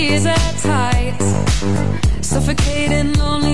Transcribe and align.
these 0.00 0.24
are 0.24 0.52
tight, 0.62 1.18
suffocating 2.22 3.12
lonely. 3.18 3.49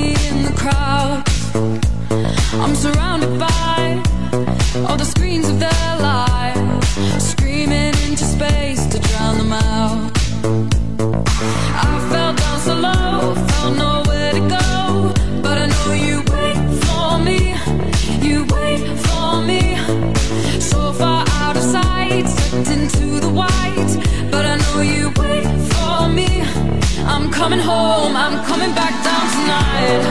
coming 28.46 28.72
back 28.74 28.94
down 29.04 29.24
tonight. 29.36 30.02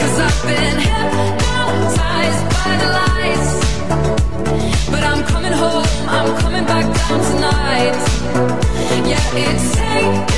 Cause 0.00 0.16
I've 0.26 0.42
been 0.48 0.78
hypnotized 0.86 2.44
by 2.56 2.72
the 2.82 2.88
lights. 3.00 3.52
But 4.92 5.02
I'm 5.10 5.22
coming 5.24 5.52
home, 5.52 5.86
I'm 6.16 6.30
coming 6.42 6.64
back 6.64 6.86
down 6.98 7.18
tonight. 7.30 7.96
Yeah, 9.10 9.42
it's 9.44 9.76
taking 9.76 10.37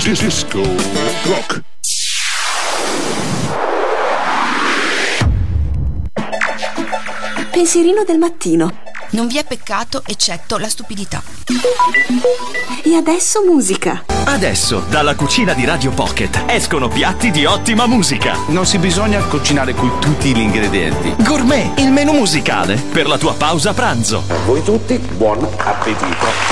Disco 0.00 0.62
Rock. 1.24 1.62
Pensierino 7.50 8.04
del 8.04 8.16
mattino. 8.16 8.80
Non 9.10 9.26
vi 9.26 9.36
è 9.36 9.44
peccato 9.44 10.02
eccetto 10.06 10.56
la 10.56 10.70
stupidità. 10.70 11.22
E 12.82 12.94
adesso 12.94 13.42
musica. 13.44 14.04
Adesso, 14.24 14.84
dalla 14.88 15.14
cucina 15.14 15.52
di 15.52 15.66
Radio 15.66 15.90
Pocket, 15.90 16.44
escono 16.46 16.88
piatti 16.88 17.30
di 17.30 17.44
ottima 17.44 17.86
musica. 17.86 18.38
Non 18.46 18.64
si 18.64 18.78
bisogna 18.78 19.22
cucinare 19.24 19.74
con 19.74 20.00
tutti 20.00 20.34
gli 20.34 20.40
ingredienti. 20.40 21.14
Gourmet, 21.22 21.78
il 21.78 21.92
menù 21.92 22.12
musicale 22.12 22.76
per 22.76 23.06
la 23.06 23.18
tua 23.18 23.34
pausa 23.34 23.74
pranzo. 23.74 24.24
A 24.28 24.38
voi 24.46 24.62
tutti, 24.62 24.96
buon 24.96 25.46
appetito. 25.58 26.49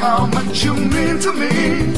How 0.00 0.26
much 0.26 0.64
you 0.64 0.74
mean 0.74 1.18
to 1.20 1.32
me. 1.32 1.92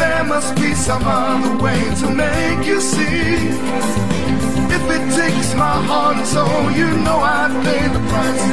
There 0.00 0.24
must 0.24 0.54
be 0.56 0.72
some 0.74 1.02
other 1.04 1.54
way 1.62 1.80
to 2.00 2.06
make 2.10 2.66
you 2.66 2.80
see. 2.80 3.36
If 4.76 4.84
it 4.96 5.04
takes 5.18 5.54
my 5.54 5.76
heart 5.88 6.16
and 6.16 6.26
soul, 6.26 6.70
you 6.80 6.88
know 7.04 7.18
I'd 7.38 7.52
pay 7.66 7.84
the 7.96 8.02
price. 8.10 8.46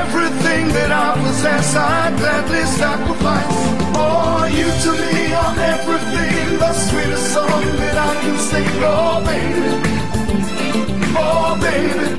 Everything 0.00 0.64
that 0.76 0.90
I 1.06 1.08
possess, 1.22 1.74
I'd 1.74 2.16
gladly 2.18 2.64
sacrifice. 2.80 3.58
Oh, 4.04 4.44
you 4.58 4.68
to 4.84 4.90
me 5.02 5.16
are 5.42 5.56
everything, 5.74 6.58
the 6.62 6.72
sweetest 6.86 7.26
song 7.34 7.62
that 7.82 7.96
I 8.08 8.12
can 8.22 8.36
sing. 8.48 8.70
Oh, 8.94 9.16
baby. 9.30 9.72
Oh, 11.26 11.50
baby. 11.64 12.10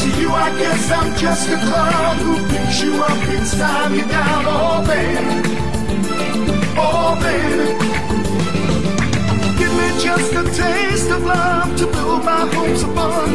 To 0.00 0.08
you, 0.20 0.30
I 0.30 0.50
guess 0.58 0.90
I'm 0.90 1.16
just 1.16 1.48
a 1.48 1.56
clown 1.66 2.16
who 2.18 2.34
picks 2.48 2.82
you 2.82 2.92
up 3.02 3.28
inside 3.28 3.92
me 3.92 4.02
down. 4.02 4.44
Oh, 4.46 4.78
baby. 4.86 5.36
Oh, 6.76 7.10
baby. 7.26 7.68
Give 9.58 9.72
me 9.80 9.88
just 10.06 10.32
a 10.40 10.44
taste 10.62 11.10
of 11.10 11.22
love 11.24 11.76
to 11.78 11.86
build 11.86 12.24
my 12.24 12.44
hopes 12.54 12.82
upon. 12.82 13.28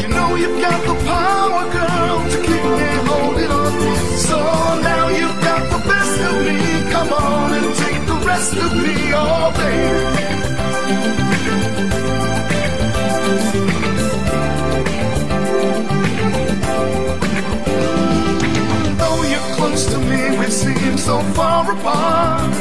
You 0.00 0.08
know 0.08 0.34
you've 0.34 0.60
got 0.60 0.80
the 0.90 0.96
power, 1.06 1.64
girl, 1.76 2.18
to 2.32 2.38
keep 2.48 2.64
me 2.80 2.90
holding 3.10 3.50
on. 3.62 3.72
So 4.28 4.38
now 4.90 5.08
you've 5.08 5.40
got 5.48 5.62
the 5.72 5.88
best 5.88 6.20
of 6.20 6.38
best 8.38 8.54
of 8.56 8.72
me, 8.76 9.12
oh 9.14 9.50
baby. 9.56 11.27
So 21.08 21.22
far 21.32 21.64
apart. 21.72 22.52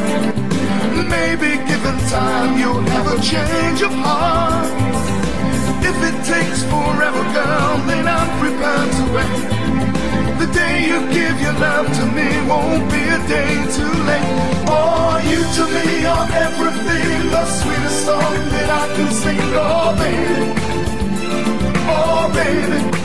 Maybe 1.16 1.50
given 1.68 1.98
time, 2.08 2.58
you'll 2.58 2.88
have 2.96 3.08
a 3.16 3.20
change 3.32 3.82
of 3.82 3.92
heart. 4.06 4.72
If 5.90 5.98
it 6.10 6.18
takes 6.32 6.60
forever, 6.72 7.24
girl, 7.36 7.74
then 7.90 8.06
I'm 8.08 8.30
prepared 8.42 8.90
to 8.98 9.04
wait. 9.16 9.40
The 10.42 10.48
day 10.62 10.76
you 10.90 11.00
give 11.18 11.36
your 11.46 11.58
love 11.68 11.88
to 12.00 12.06
me 12.18 12.30
won't 12.48 12.86
be 12.90 13.04
a 13.18 13.22
day 13.36 13.54
too 13.78 13.96
late. 14.10 14.32
Oh, 14.76 15.20
you 15.32 15.42
to 15.58 15.64
me 15.76 15.88
are 16.16 16.30
everything, 16.46 17.30
the 17.36 17.44
sweetest 17.60 18.00
song 18.06 18.34
that 18.54 18.70
I 18.82 18.86
can 18.96 19.10
sing. 19.22 19.48
Oh, 19.68 19.90
baby. 20.02 20.40
Oh, 21.96 22.32
baby. 22.40 22.97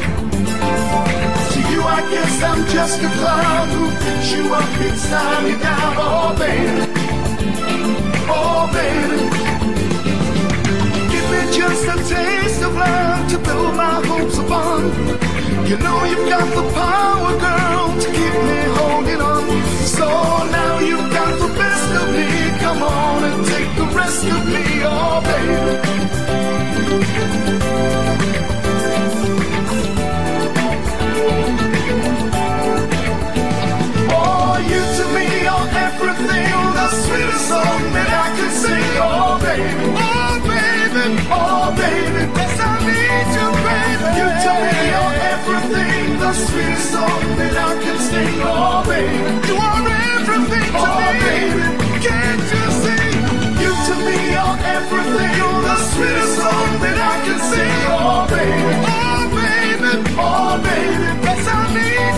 You, 1.93 1.99
I 1.99 2.11
guess 2.11 2.43
I'm 2.43 2.67
just 2.69 3.03
a 3.03 3.09
clown 3.09 3.69
who 3.69 3.91
picks 3.91 4.33
you 4.33 4.55
up 4.55 4.81
inside 4.81 5.45
me 5.45 5.53
down. 5.61 5.95
Oh, 5.99 6.35
baby. 6.39 6.87
Oh, 8.29 8.67
baby. 8.73 9.21
Give 11.13 11.27
me 11.31 11.41
just 11.53 11.85
a 11.85 11.97
taste 12.09 12.63
of 12.63 12.75
love 12.75 13.29
to 13.31 13.39
build 13.39 13.75
my 13.77 14.01
hopes 14.07 14.39
upon. 14.39 14.83
You 15.67 15.77
know 15.79 16.05
you've 16.05 16.29
got 16.29 16.49
the 16.55 16.63
power, 16.73 17.39
girl, 17.39 18.01
to 18.01 18.09
keep 18.09 18.35
me 18.49 18.61
holding 18.79 19.21
on. 19.21 19.45
So 19.85 20.09
now 20.49 20.79
you've 20.79 21.11
got 21.13 21.39
the 21.39 21.49
best 21.59 21.93
of 22.01 22.09
me. 22.17 22.29
Come 22.61 22.83
on 22.83 23.25
and 23.25 23.47
take 23.47 23.77
the 23.77 23.87
rest 23.95 24.25
of 24.25 24.47
me, 24.47 24.83
oh 24.85 25.21
baby. 25.25 25.93
Sweetest 36.93 37.49
song 37.49 37.83
that 37.97 38.11
I 38.13 38.27
can 38.37 38.53
sing, 38.53 38.85
oh 39.01 39.39
baby. 39.41 39.85
Oh 39.97 40.35
baby, 40.45 41.05
oh 41.33 41.73
baby, 41.77 42.23
yes 42.37 42.57
I 42.61 42.73
need 42.87 43.29
you, 43.37 43.49
baby. 43.67 44.07
You 44.19 44.29
to 44.45 44.53
me 44.63 44.79
are 45.01 45.17
everything, 45.33 46.07
the 46.23 46.33
sweetest 46.45 46.87
song 46.93 47.23
that 47.39 47.55
I 47.57 47.73
can 47.83 47.99
sing, 48.09 48.35
oh 48.45 48.85
baby. 48.87 49.19
You 49.49 49.57
are 49.57 49.87
everything 50.17 50.69
to 50.73 50.85
oh, 50.85 50.97
me, 51.01 51.17
baby. 51.25 51.67
Can't 52.05 52.45
you 52.53 52.65
see? 52.83 53.09
You 53.63 53.73
to 53.89 53.95
me 54.07 54.19
are 54.37 54.59
everything, 54.77 55.33
you're 55.41 55.63
the 55.69 55.77
sweetest 55.93 56.33
song 56.41 56.71
that 56.85 56.99
I 56.99 57.15
can 57.25 57.41
sing, 57.51 57.75
oh 57.89 58.27
baby. 58.29 58.75
Oh 58.85 59.21
baby, 59.33 59.93
oh 60.19 60.53
baby, 60.61 61.09
yes 61.25 61.45
I 61.49 61.61
need 61.73 62.12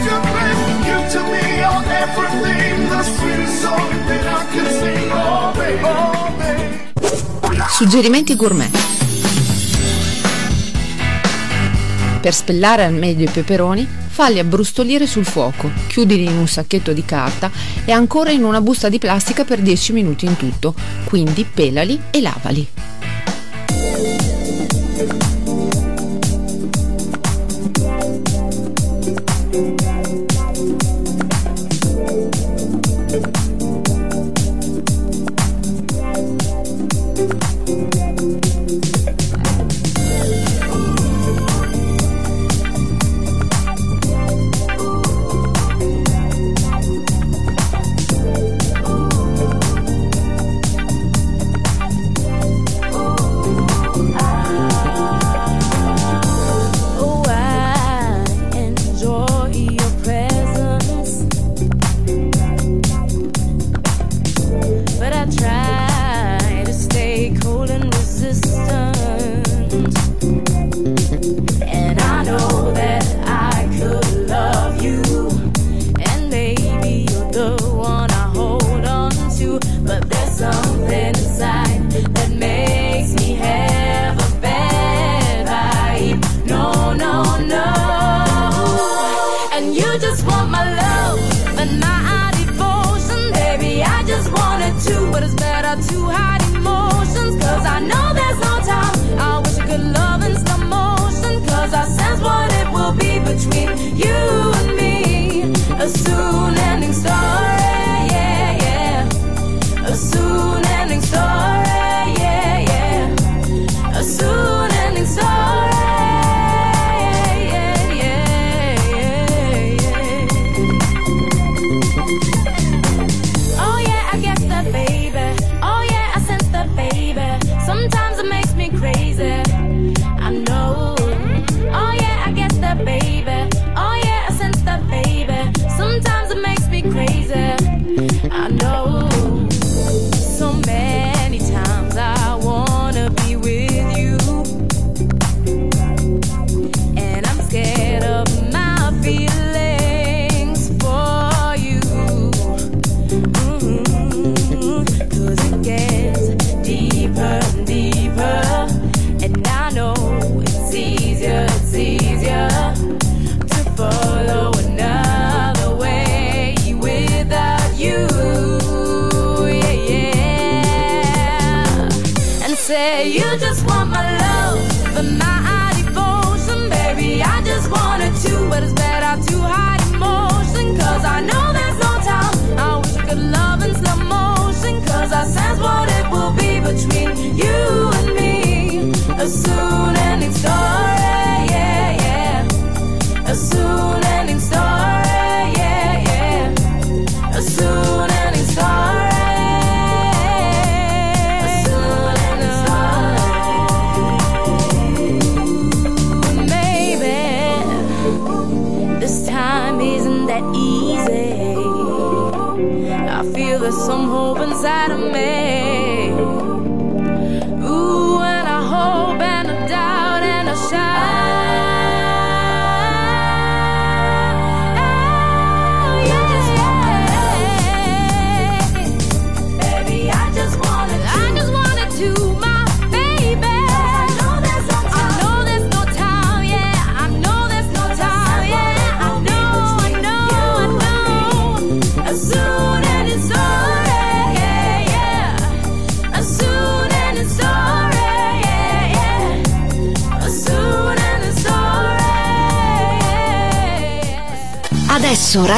Suggerimenti 7.71 8.37
gourmet. 8.37 8.71
Per 12.21 12.35
spellare 12.35 12.85
al 12.85 12.93
meglio 12.93 13.25
i 13.25 13.31
peperoni, 13.31 13.89
falli 14.09 14.39
abbrustolire 14.39 15.07
sul 15.07 15.25
fuoco, 15.25 15.71
chiudili 15.87 16.25
in 16.25 16.37
un 16.37 16.47
sacchetto 16.47 16.93
di 16.93 17.07
carta 17.07 17.51
e 17.87 17.93
ancora 17.93 18.31
in 18.31 18.45
una 18.45 18.61
busta 18.61 18.91
di 18.91 18.99
plastica 18.99 19.45
per 19.45 19.61
10 19.61 19.93
minuti 19.95 20.27
in 20.27 20.37
tutto, 20.37 20.75
quindi 21.05 21.45
pelali 21.45 21.99
e 22.11 22.21
lavali. 22.21 22.69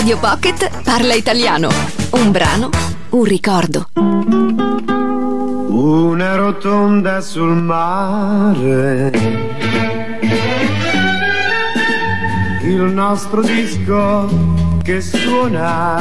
Radio 0.06 0.20
Pocket 0.20 0.82
parla 0.84 1.14
italiano. 1.14 1.68
Un 2.10 2.30
brano, 2.30 2.70
un 3.10 3.24
ricordo. 3.24 3.88
Una 5.66 6.36
rotonda 6.36 7.20
sul 7.20 7.56
mare. 7.56 9.10
Il 12.62 12.82
nostro 12.82 13.40
disco 13.40 14.28
che 14.84 15.00
suona. 15.00 16.00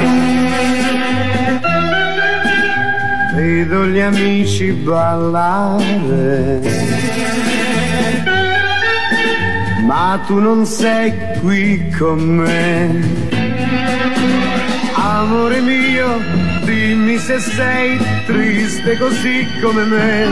Vedo 3.33 3.85
gli 3.87 3.99
amici 4.01 4.71
ballare. 4.71 6.61
Ma 9.83 10.23
tu 10.27 10.37
non 10.37 10.63
sei 10.67 11.11
qui 11.41 11.89
con 11.97 12.19
me. 12.19 13.34
Amore 15.25 15.59
mio, 15.59 16.21
dimmi 16.65 17.17
se 17.17 17.39
sei 17.39 17.97
triste 18.27 18.95
così 18.95 19.47
come 19.59 19.83
me. 19.83 20.27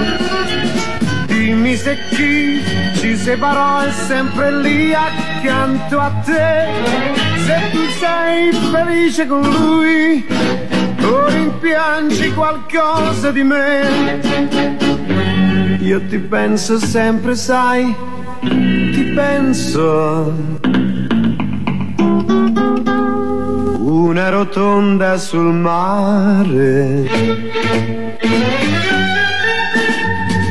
Dimmi 1.26 1.76
se 1.76 1.98
chi 2.12 2.62
ci 2.98 3.18
separò 3.18 3.80
è 3.80 3.92
sempre 3.92 4.56
lì 4.62 4.94
accanto 4.94 6.00
a 6.00 6.12
te. 6.24 6.68
Se 7.44 7.70
tu 7.72 7.80
sei 8.00 8.54
felice 8.72 9.26
con 9.26 9.42
lui 9.42 10.24
o 11.02 11.28
rimpiangi 11.28 12.32
qualcosa 12.34 13.32
di 13.32 13.42
me. 13.42 14.22
Io 15.80 16.06
ti 16.06 16.20
penso 16.20 16.78
sempre, 16.78 17.36
sai, 17.36 17.96
ti 18.40 19.12
penso. 19.16 20.72
Una 24.14 24.30
rotonda 24.30 25.18
sul 25.18 25.52
mare. 25.52 27.10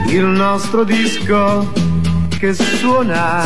Il 0.08 0.24
nostro 0.24 0.82
disco 0.82 1.72
che 2.40 2.54
suona. 2.54 3.44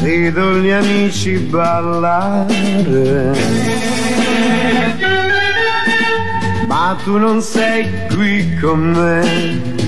Vedo 0.00 0.56
gli 0.56 0.70
amici 0.70 1.36
ballare. 1.36 2.48
Ma 6.66 6.96
tu 7.04 7.18
non 7.18 7.42
sei 7.42 8.06
qui 8.08 8.56
con 8.58 8.80
me. 8.80 9.80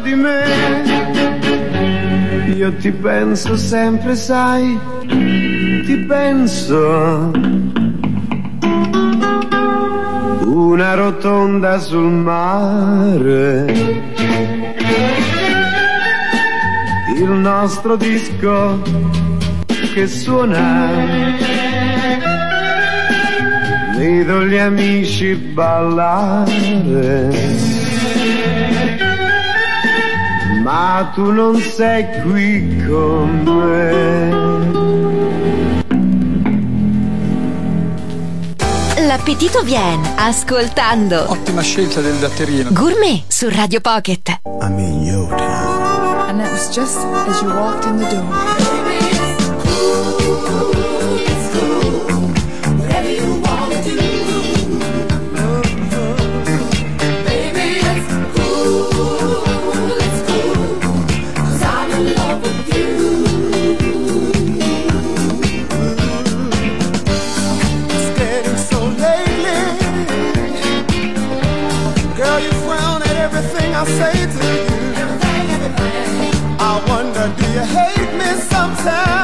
Di 0.00 0.14
me. 0.14 0.42
Io 2.54 2.72
ti 2.74 2.90
penso 2.90 3.56
sempre, 3.56 4.14
sai, 4.16 4.78
ti 5.06 5.96
penso. 6.06 7.30
Una 10.44 10.94
rotonda 10.94 11.78
sul 11.78 12.10
mare. 12.10 13.64
Il 17.16 17.30
nostro 17.30 17.96
disco 17.96 18.82
che 19.94 20.06
suona. 20.06 21.36
Vedo 23.96 24.44
gli 24.44 24.56
amici 24.56 25.34
ballare. 25.34 26.56
Ma 30.68 31.10
tu 31.14 31.30
non 31.30 31.58
sei 31.58 32.04
qui 32.20 32.84
con 32.86 33.42
me. 33.42 34.28
L'appetito 39.06 39.62
viene 39.62 40.12
ascoltando 40.18 41.24
Ottima 41.30 41.62
scelta 41.62 42.02
del 42.02 42.16
datterino. 42.16 42.68
Gourmet 42.72 43.22
su 43.28 43.48
Radio 43.48 43.80
Pocket. 43.80 44.40
I'm 44.60 44.78
in 44.78 45.06
your 45.06 45.34
town. 45.34 46.28
And 46.28 46.38
that 46.38 46.50
was 46.50 46.68
just 46.68 46.98
as 46.98 47.40
you 47.40 47.48
walked 47.48 47.86
in 47.86 47.96
the 47.96 48.06
door. 48.10 48.57
time 78.88 79.17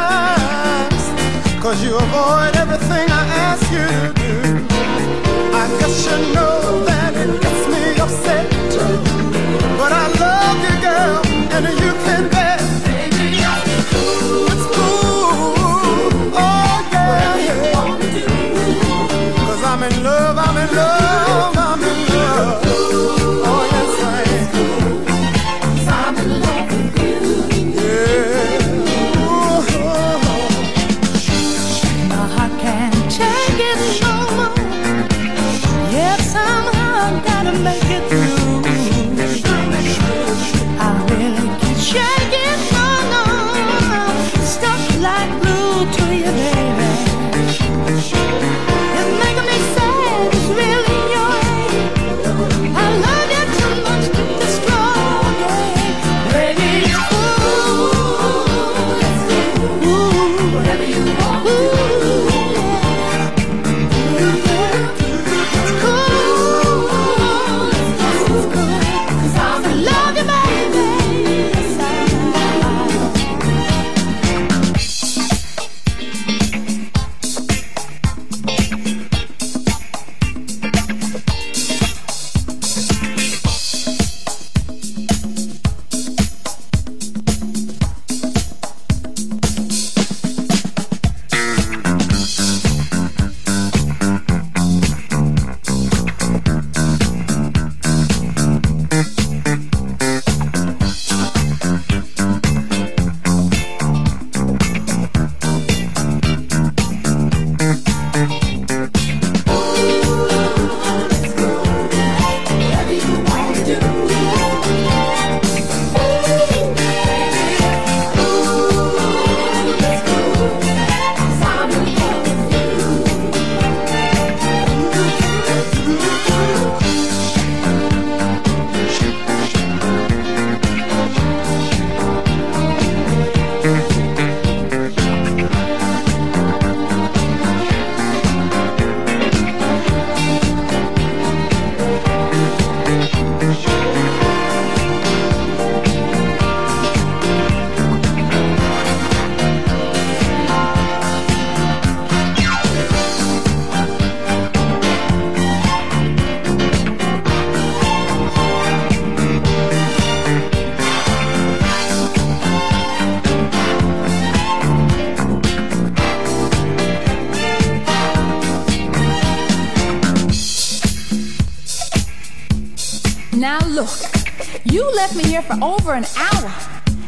over 175.65 175.95
an 175.95 176.05
hour, 176.19 176.53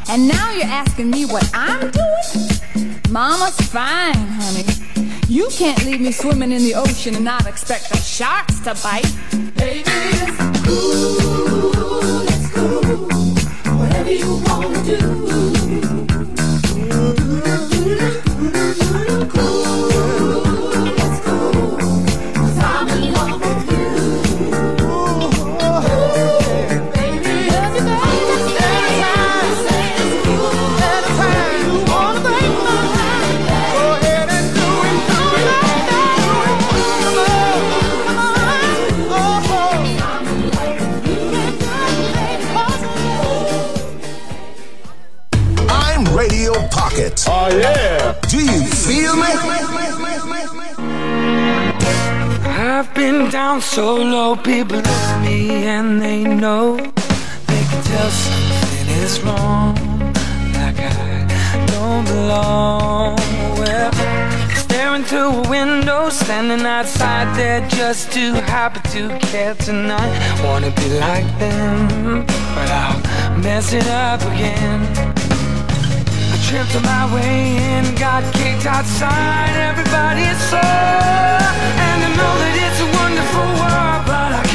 and 0.09 0.27
now 0.27 0.51
you're 0.51 0.64
asking 0.64 1.11
me 1.11 1.27
what 1.27 1.49
I'm 1.53 1.90
doing? 1.90 3.01
Mama's 3.11 3.61
fine, 3.61 4.14
honey. 4.14 4.64
You 5.29 5.49
can't 5.51 5.85
leave 5.85 6.01
me 6.01 6.11
swimming 6.11 6.53
in 6.53 6.62
the 6.62 6.75
ocean 6.75 7.14
and 7.16 7.25
not 7.25 7.47
expect 7.47 7.90
the 7.90 7.99
sharks 7.99 8.61
to 8.61 8.75
bite. 8.83 9.05
People 54.46 54.76
look 54.76 54.87
at 54.87 55.24
me 55.24 55.66
and 55.66 56.00
they 56.00 56.22
know 56.22 56.76
they 56.76 57.62
can 57.68 57.82
tell 57.82 58.11
something 58.11 58.88
is 59.02 59.20
wrong, 59.22 59.74
like 60.54 60.78
I 60.78 61.64
don't 61.66 62.04
belong. 62.04 63.16
Well, 63.59 63.90
staring 64.54 65.02
through 65.02 65.42
a 65.42 65.50
window, 65.50 66.11
standing 66.11 66.64
outside 66.64 67.37
there 67.37 67.66
just 67.68 68.12
too 68.12 68.35
happy 68.35 68.80
to 68.90 69.18
care 69.18 69.56
tonight. 69.56 70.14
Wanna 70.44 70.70
be 70.70 70.90
like 71.00 71.26
them, 71.40 72.24
but 72.54 72.70
I'll 72.70 73.38
mess 73.38 73.72
it 73.72 73.88
up 73.88 74.20
again. 74.22 74.86
Tripped 76.46 76.76
on 76.76 76.82
my 76.85 77.12
way 77.12 77.56
in, 77.56 77.92
got 77.96 78.22
kicked 78.32 78.66
outside. 78.66 79.56
Everybody 79.59 80.22
is 80.22 80.38
so, 80.48 80.62
and 80.62 81.98
I 82.06 82.11
know 82.14 82.35
that 82.38 82.54
it's 82.66 82.80
a 82.87 82.88
wonderful 83.02 83.48
world, 83.59 84.06
but 84.06 84.30
I 84.30 84.45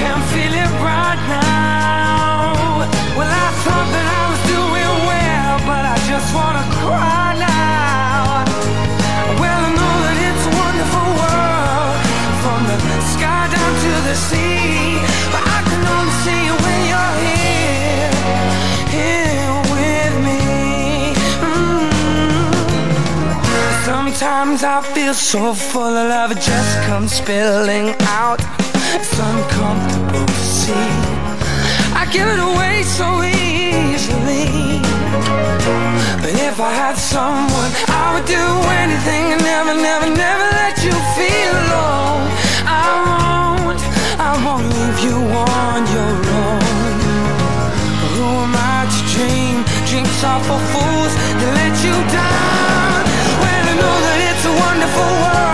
Sometimes 24.51 24.85
I 24.89 24.93
feel 24.93 25.13
so 25.13 25.53
full 25.53 25.95
of 25.95 26.09
love, 26.09 26.31
it 26.31 26.41
just 26.41 26.81
comes 26.83 27.13
spilling 27.13 27.95
out. 28.01 28.41
It's 28.91 29.17
uncomfortable 29.17 30.25
to 30.25 30.43
see. 30.43 30.91
I 31.95 32.03
give 32.11 32.27
it 32.27 32.41
away 32.51 32.83
so 32.83 33.23
easily. 33.23 34.83
But 36.19 36.35
if 36.35 36.59
I 36.59 36.71
had 36.83 36.97
someone, 36.97 37.71
I 37.87 38.11
would 38.11 38.27
do 38.27 38.45
anything 38.83 39.31
and 39.31 39.41
never, 39.41 39.73
never, 39.73 40.07
never 40.11 40.47
let 40.59 40.75
you 40.83 40.91
feel 41.15 41.53
alone. 41.63 42.27
I 42.67 42.91
won't, 43.07 43.79
I 44.19 44.35
won't 44.43 44.67
leave 44.67 44.99
you 44.99 45.17
on 45.31 45.79
your 45.95 46.15
own. 46.43 46.99
Who 48.19 48.27
am 48.43 48.51
I 48.51 48.83
to 48.83 49.01
dream? 49.15 49.63
Drinks 49.87 50.21
are 50.25 50.43
for 50.43 50.59
fools 50.75 51.13
to 51.39 51.47
let 51.55 51.73
you 51.87 51.95
down. 52.11 52.80
Wonderful 54.81 55.03
world, 55.03 55.50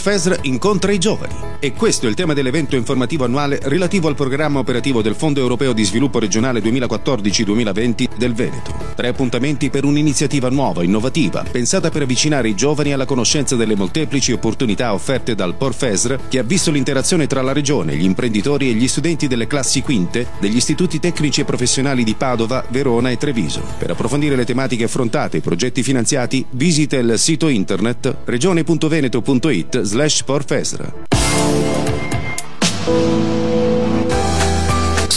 Porfesr 0.00 0.38
incontra 0.44 0.92
i 0.92 0.98
giovani 0.98 1.49
e 1.60 1.74
questo 1.74 2.06
è 2.06 2.08
il 2.08 2.14
tema 2.14 2.32
dell'evento 2.32 2.74
informativo 2.74 3.24
annuale 3.24 3.60
relativo 3.64 4.08
al 4.08 4.14
programma 4.14 4.58
operativo 4.58 5.02
del 5.02 5.14
Fondo 5.14 5.40
Europeo 5.40 5.74
di 5.74 5.84
Sviluppo 5.84 6.18
Regionale 6.18 6.60
2014-2020 6.60 8.08
del 8.16 8.32
Veneto. 8.32 8.72
Tre 8.96 9.08
appuntamenti 9.08 9.68
per 9.68 9.84
un'iniziativa 9.84 10.48
nuova, 10.48 10.82
innovativa, 10.82 11.44
pensata 11.48 11.90
per 11.90 12.02
avvicinare 12.02 12.48
i 12.48 12.54
giovani 12.54 12.94
alla 12.94 13.04
conoscenza 13.04 13.56
delle 13.56 13.76
molteplici 13.76 14.32
opportunità 14.32 14.94
offerte 14.94 15.34
dal 15.34 15.54
Porfesr 15.54 16.14
che 16.28 16.38
ha 16.38 16.42
visto 16.42 16.70
l'interazione 16.70 17.26
tra 17.26 17.42
la 17.42 17.52
regione, 17.52 17.94
gli 17.94 18.04
imprenditori 18.04 18.70
e 18.70 18.72
gli 18.72 18.88
studenti 18.88 19.28
delle 19.28 19.46
classi 19.46 19.82
quinte 19.82 20.28
degli 20.40 20.56
istituti 20.56 20.98
tecnici 20.98 21.42
e 21.42 21.44
professionali 21.44 22.04
di 22.04 22.14
Padova, 22.14 22.64
Verona 22.68 23.10
e 23.10 23.18
Treviso. 23.18 23.62
Per 23.76 23.90
approfondire 23.90 24.34
le 24.34 24.46
tematiche 24.46 24.84
affrontate 24.84 25.36
e 25.36 25.40
i 25.40 25.42
progetti 25.42 25.82
finanziati, 25.82 26.44
visita 26.52 26.96
il 26.96 27.18
sito 27.18 27.48
internet 27.48 28.16
regione.veneto.it 28.24 29.82
slash 29.82 30.22
porfesr. 30.22 31.19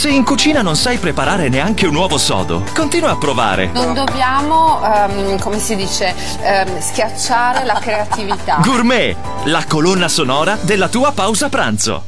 Se 0.04 0.10
in 0.10 0.22
cucina 0.22 0.60
non 0.60 0.76
sai 0.76 0.98
preparare 0.98 1.48
neanche 1.48 1.86
un 1.86 1.94
uovo 1.94 2.18
sodo, 2.18 2.62
continua 2.74 3.12
a 3.12 3.16
provare. 3.16 3.70
Non 3.72 3.94
dobbiamo, 3.94 4.78
ehm, 4.84 5.38
come 5.38 5.58
si 5.58 5.76
dice, 5.76 6.14
ehm, 6.42 6.78
schiacciare 6.78 7.64
la 7.64 7.78
creatività. 7.80 8.58
Gourmet, 8.62 9.16
la 9.44 9.64
colonna 9.66 10.08
sonora 10.08 10.58
della 10.60 10.88
tua 10.88 11.12
pausa 11.12 11.48
pranzo. 11.48 12.04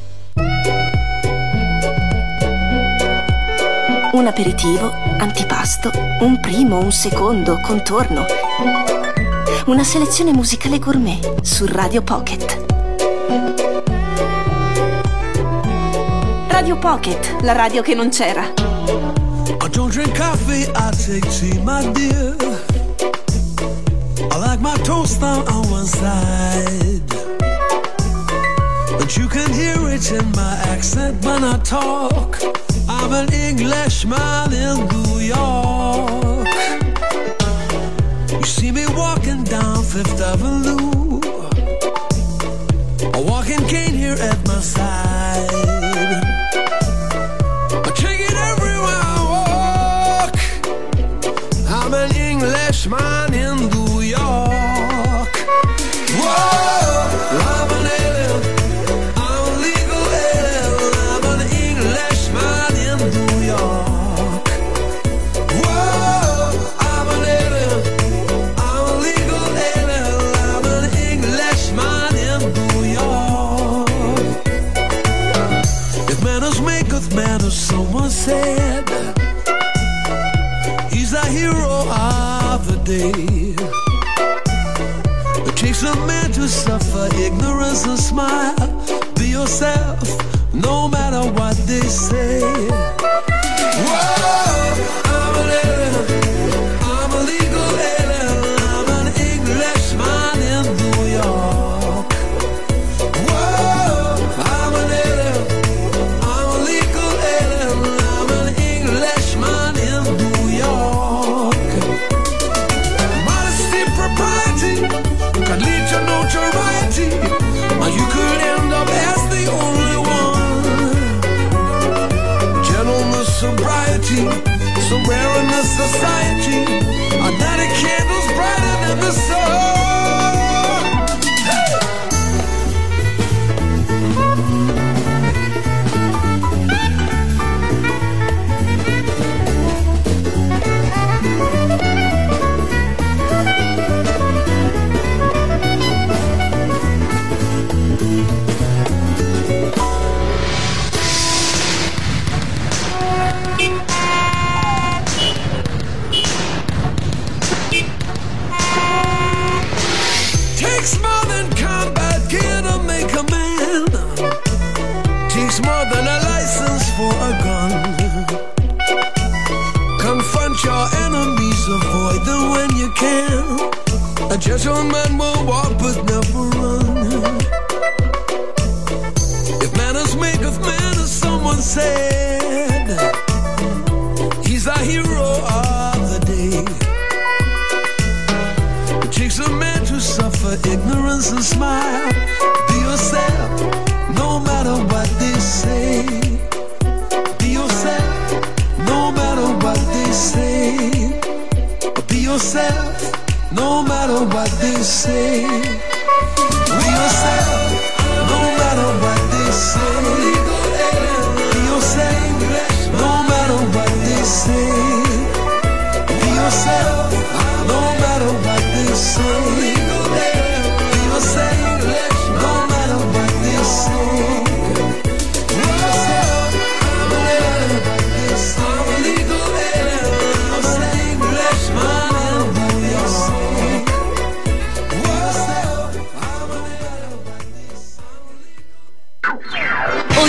Un 4.11 4.27
aperitivo, 4.27 4.91
antipasto, 5.17 5.89
un 6.21 6.39
primo, 6.39 6.77
un 6.77 6.91
secondo, 6.91 7.59
contorno. 7.61 8.25
Una 9.65 9.83
selezione 9.83 10.33
musicale 10.33 10.77
gourmet 10.77 11.41
su 11.41 11.65
Radio 11.65 12.03
Pocket. 12.03 13.66
Radio 16.67 16.81
Pocket, 16.81 17.35
la 17.43 17.53
radio 17.53 17.81
che 17.81 17.95
non 17.95 18.09
c'era. 18.09 18.43
I 18.43 19.69
don't 19.69 19.89
drink 19.89 20.13
coffee, 20.17 20.69
I 20.75 20.91
take 20.91 21.25
tea, 21.29 21.57
my 21.63 21.89
dear. 21.93 22.35
I 24.29 24.37
like 24.37 24.59
my 24.59 24.75
toast 24.83 25.23
on 25.23 25.45
one 25.69 25.85
side. 25.85 27.07
But 28.97 29.15
you 29.15 29.29
can 29.29 29.49
hear 29.53 29.77
it 29.87 30.11
in 30.11 30.29
my 30.35 30.57
accent 30.67 31.23
when 31.23 31.45
I 31.45 31.57
talk. 31.59 32.37
I'm 32.89 33.13
an 33.13 33.31
Englishman 33.31 34.51
in 34.51 34.89
New 34.89 35.19
York. 35.21 36.49
You 38.29 38.43
see 38.43 38.71
me 38.71 38.85
walking 38.93 39.45
down 39.45 39.85
Fifth 39.85 40.19
Avenue. 40.19 40.96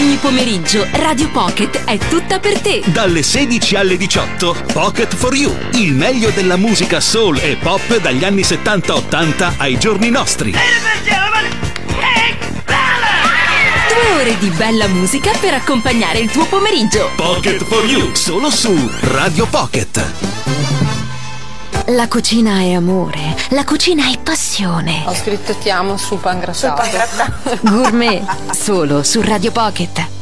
Ogni 0.08 0.16
pomeriggio 0.16 0.86
Radio 0.92 1.28
Pocket 1.28 1.84
è 1.84 1.98
tutta 1.98 2.40
per 2.40 2.58
te. 2.60 2.80
Dalle 2.86 3.22
16 3.22 3.76
alle 3.76 3.98
18, 3.98 4.56
Pocket 4.72 5.14
for 5.14 5.34
You, 5.34 5.54
il 5.74 5.92
meglio 5.92 6.30
della 6.30 6.56
musica 6.56 6.98
soul 6.98 7.38
e 7.42 7.58
pop 7.60 8.00
dagli 8.00 8.24
anni 8.24 8.40
70-80 8.40 9.56
ai 9.58 9.78
giorni 9.78 10.08
nostri. 10.08 10.52
Due 10.52 10.60
ore 14.18 14.38
di 14.38 14.48
bella 14.48 14.86
musica 14.88 15.32
per 15.38 15.52
accompagnare 15.52 16.20
il 16.20 16.30
tuo 16.30 16.46
pomeriggio. 16.46 17.10
Pocket 17.14 17.62
for 17.64 17.84
You, 17.84 18.14
solo 18.14 18.48
su 18.48 18.90
Radio 19.02 19.46
Pocket. 19.46 20.37
La 21.90 22.06
cucina 22.06 22.58
è 22.58 22.74
amore, 22.74 23.34
la 23.50 23.64
cucina 23.64 24.10
è 24.12 24.18
passione. 24.18 25.04
Ho 25.06 25.14
scritto 25.14 25.54
ti 25.54 25.70
amo 25.70 25.96
sul 25.96 26.18
pangrattato. 26.18 27.58
Gourmet, 27.62 28.52
solo 28.52 29.02
su 29.02 29.22
Radio 29.22 29.52
Pocket. 29.52 30.17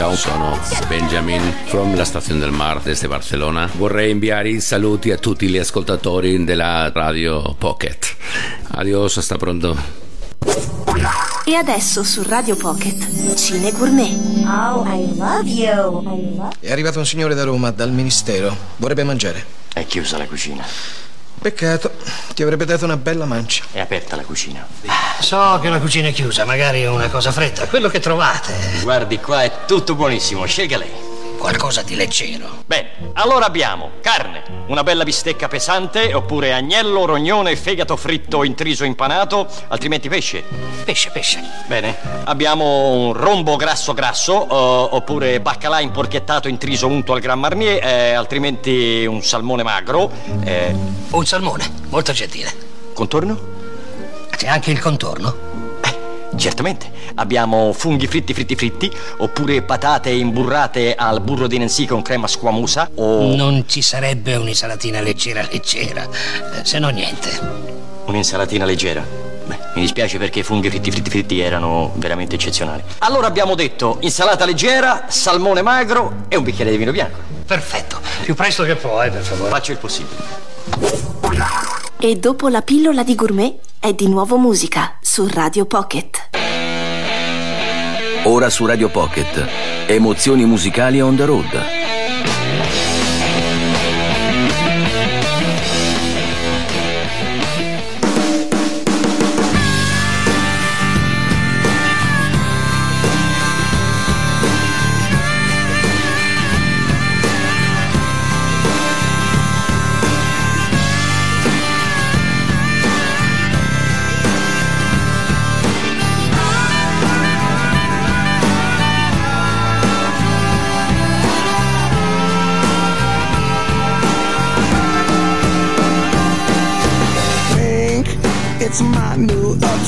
Ciao, 0.00 0.16
sono 0.16 0.58
Benjamin 0.88 1.42
from 1.66 1.94
la 1.94 2.06
stazione 2.06 2.40
del 2.40 2.52
Mar 2.52 2.80
desde 2.80 3.06
Barcellona. 3.06 3.68
Vorrei 3.74 4.10
inviare 4.10 4.48
i 4.48 4.58
saluti 4.58 5.10
a 5.10 5.18
tutti 5.18 5.46
gli 5.46 5.58
ascoltatori 5.58 6.42
della 6.42 6.90
radio 6.90 7.54
Pocket. 7.58 8.16
Adios, 8.68 9.18
hasta 9.18 9.36
pronto. 9.36 9.76
E 11.44 11.54
adesso 11.54 12.02
su 12.02 12.22
Radio 12.22 12.56
Pocket, 12.56 13.34
Cine 13.34 13.72
Gourmet. 13.72 14.16
Oh, 14.46 14.86
I 14.86 15.06
love 15.18 15.46
you. 15.46 16.48
È 16.58 16.72
arrivato 16.72 16.98
un 16.98 17.04
signore 17.04 17.34
da 17.34 17.44
Roma, 17.44 17.70
dal 17.70 17.92
ministero. 17.92 18.56
Vorrebbe 18.76 19.04
mangiare. 19.04 19.44
È 19.70 19.84
chiusa 19.84 20.16
la 20.16 20.24
cucina. 20.24 20.64
Peccato, 21.40 21.92
ti 22.34 22.42
avrebbe 22.42 22.66
dato 22.66 22.84
una 22.84 22.98
bella 22.98 23.24
mancia. 23.24 23.64
È 23.72 23.80
aperta 23.80 24.14
la 24.14 24.22
cucina. 24.24 24.66
So 25.20 25.58
che 25.62 25.70
la 25.70 25.78
cucina 25.78 26.08
è 26.08 26.12
chiusa, 26.12 26.44
magari 26.44 26.84
una 26.84 27.08
cosa 27.08 27.32
fredda. 27.32 27.66
Quello 27.66 27.88
che 27.88 27.98
trovate. 27.98 28.52
Guardi, 28.82 29.18
qua 29.20 29.42
è 29.42 29.64
tutto 29.66 29.94
buonissimo, 29.94 30.44
scelga 30.44 30.76
lei. 30.76 31.09
Qualcosa 31.40 31.80
di 31.80 31.94
leggero. 31.94 32.64
Bene, 32.66 32.90
allora 33.14 33.46
abbiamo 33.46 33.92
carne, 34.02 34.42
una 34.66 34.82
bella 34.82 35.04
bistecca 35.04 35.48
pesante, 35.48 36.12
oppure 36.12 36.52
agnello, 36.52 37.06
rognone, 37.06 37.56
fegato 37.56 37.96
fritto, 37.96 38.44
intriso 38.44 38.84
impanato, 38.84 39.48
altrimenti 39.68 40.10
pesce. 40.10 40.44
Pesce, 40.84 41.08
pesce. 41.10 41.40
Bene, 41.66 41.96
abbiamo 42.24 42.90
un 42.90 43.14
rombo 43.14 43.56
grasso 43.56 43.94
grasso, 43.94 44.42
eh, 44.44 44.94
oppure 44.96 45.40
baccalà 45.40 45.80
imporchettato 45.80 46.46
intriso 46.46 46.86
unto 46.86 47.14
al 47.14 47.20
Gran 47.20 47.40
Marnier, 47.40 47.82
eh, 47.82 48.12
altrimenti 48.12 49.06
un 49.06 49.22
salmone 49.22 49.62
magro. 49.62 50.10
eh, 50.44 50.74
Un 51.10 51.24
salmone, 51.24 51.64
molto 51.88 52.12
gentile. 52.12 52.52
contorno? 52.92 53.38
C'è 54.36 54.46
anche 54.46 54.70
il 54.72 54.78
contorno? 54.78 55.48
Certamente. 56.36 56.90
Abbiamo 57.16 57.72
funghi 57.72 58.06
fritti 58.06 58.32
fritti 58.32 58.54
fritti, 58.54 58.90
oppure 59.18 59.62
patate 59.62 60.10
imburrate 60.10 60.94
al 60.94 61.20
burro 61.20 61.46
di 61.46 61.58
Nancy 61.58 61.86
con 61.86 62.02
crema 62.02 62.26
squamosa, 62.26 62.88
o 62.94 63.34
Non 63.34 63.64
ci 63.66 63.82
sarebbe 63.82 64.36
un'insalatina 64.36 65.00
leggera 65.00 65.46
leggera, 65.50 66.04
eh, 66.04 66.64
se 66.64 66.78
no 66.78 66.88
niente. 66.88 67.68
un'insalatina 68.06 68.64
leggera. 68.64 69.04
Beh, 69.46 69.56
mi 69.74 69.82
dispiace 69.82 70.18
perché 70.18 70.40
i 70.40 70.42
funghi 70.44 70.68
fritti 70.70 70.90
fritti 70.90 71.10
fritti 71.10 71.40
erano 71.40 71.92
veramente 71.96 72.36
eccezionali. 72.36 72.82
Allora 72.98 73.26
abbiamo 73.26 73.54
detto 73.54 73.98
insalata 74.00 74.44
leggera, 74.44 75.06
salmone 75.08 75.62
magro 75.62 76.24
e 76.28 76.36
un 76.36 76.44
bicchiere 76.44 76.70
di 76.70 76.76
vino 76.76 76.92
bianco. 76.92 77.18
Perfetto. 77.46 77.98
Più 78.22 78.34
presto 78.34 78.62
che 78.62 78.76
puoi, 78.76 79.10
per 79.10 79.22
favore. 79.22 79.50
Faccio 79.50 79.72
il 79.72 79.78
possibile. 79.78 80.38
E 82.02 82.16
dopo 82.16 82.48
la 82.48 82.62
pillola 82.62 83.02
di 83.02 83.14
gourmet 83.14 83.58
è 83.78 83.92
di 83.92 84.08
nuovo 84.08 84.38
musica 84.38 84.96
su 85.02 85.28
Radio 85.30 85.66
Pocket. 85.66 86.30
Ora 88.24 88.48
su 88.48 88.64
Radio 88.64 88.88
Pocket. 88.88 89.46
Emozioni 89.86 90.46
musicali 90.46 91.02
on 91.02 91.16
the 91.16 91.24
road. 91.26 91.79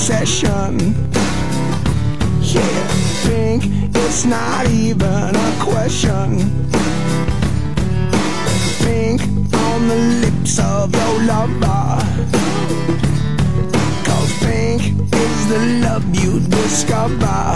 Obsession. 0.03 0.79
Yeah, 2.41 2.87
think 3.23 3.63
it's 3.95 4.25
not 4.25 4.67
even 4.67 5.37
a 5.37 5.57
question. 5.61 6.39
Think 8.83 9.21
on 9.55 9.87
the 9.87 9.99
lips 10.25 10.59
of 10.59 10.93
your 10.93 11.23
lover. 11.23 12.03
Cause 14.07 14.33
pink 14.41 14.83
is 15.15 15.49
the 15.49 15.63
love 15.85 16.05
you 16.17 16.41
discover. 16.51 17.55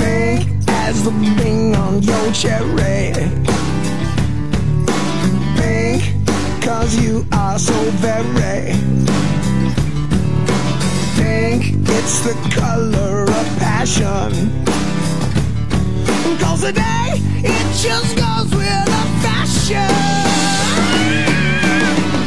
Pink 0.00 0.48
as 0.66 1.04
the 1.04 1.12
bing 1.38 1.76
on 1.76 2.02
your 2.02 2.32
cherry. 2.32 3.12
Pink 5.56 6.02
Cause 6.60 6.96
you 6.96 7.24
are 7.30 7.56
so 7.56 7.74
very 8.02 8.42
Pink, 8.72 9.11
it's 12.02 12.20
the 12.20 12.34
color 12.50 13.22
of 13.22 13.46
passion. 13.58 14.32
Cause 16.40 16.62
today, 16.62 17.20
it 17.44 17.66
just 17.80 18.16
goes 18.16 18.50
with 18.50 18.84
the 18.94 19.04
fashion. 19.22 19.90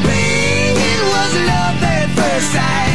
It 0.08 1.02
was 1.12 1.32
love 1.52 1.84
at 1.84 2.08
first 2.16 2.54
sight 2.54 2.95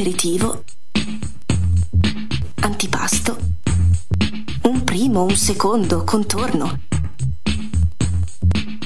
aperitivo, 0.00 0.64
antipasto, 2.62 3.36
un 4.62 4.82
primo, 4.82 5.24
un 5.24 5.36
secondo, 5.36 6.04
contorno, 6.04 6.80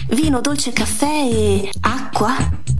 vino, 0.09 0.41
dolce 0.41 0.73
caffè 0.73 1.07
e 1.07 1.71
acqua. 1.83 2.35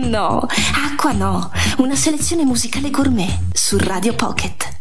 No, 0.00 0.46
acqua 0.74 1.12
no, 1.12 1.50
una 1.78 1.94
selezione 1.94 2.44
musicale 2.44 2.90
gourmet 2.90 3.38
su 3.52 3.78
Radio 3.78 4.14
Pocket. 4.14 4.78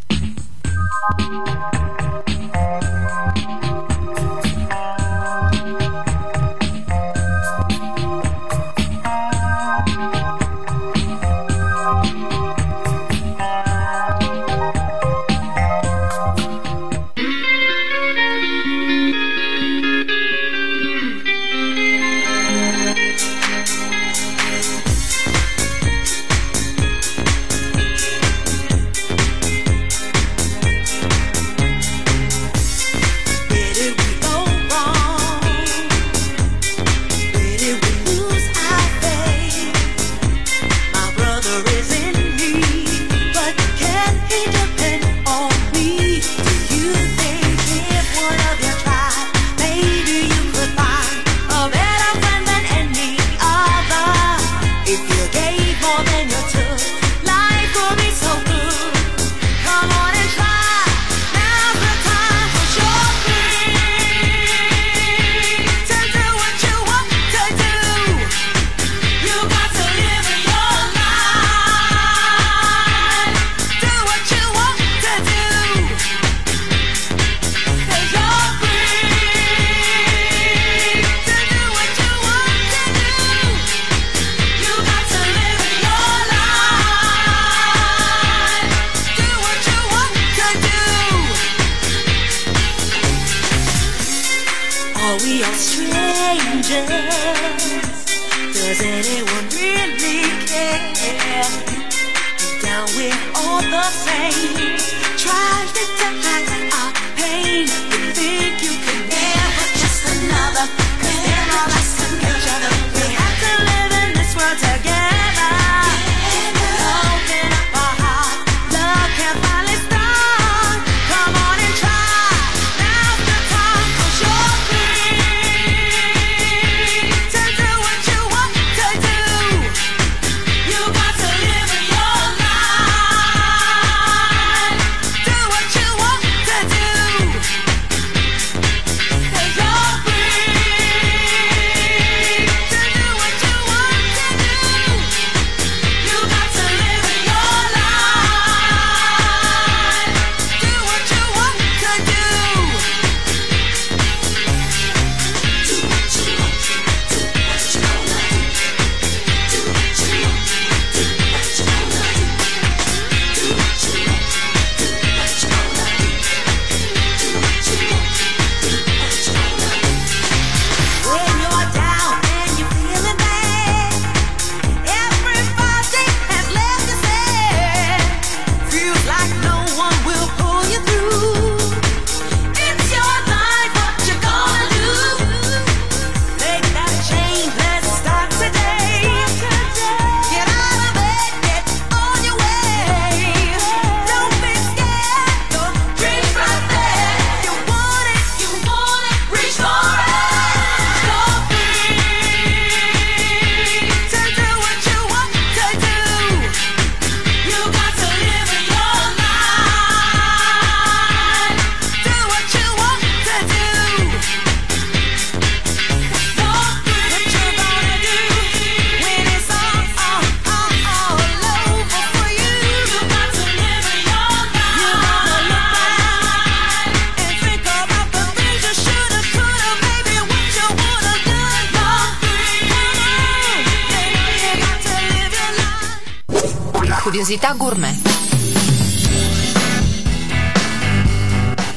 Curiosità 237.30 237.54
gourmet. 237.54 237.96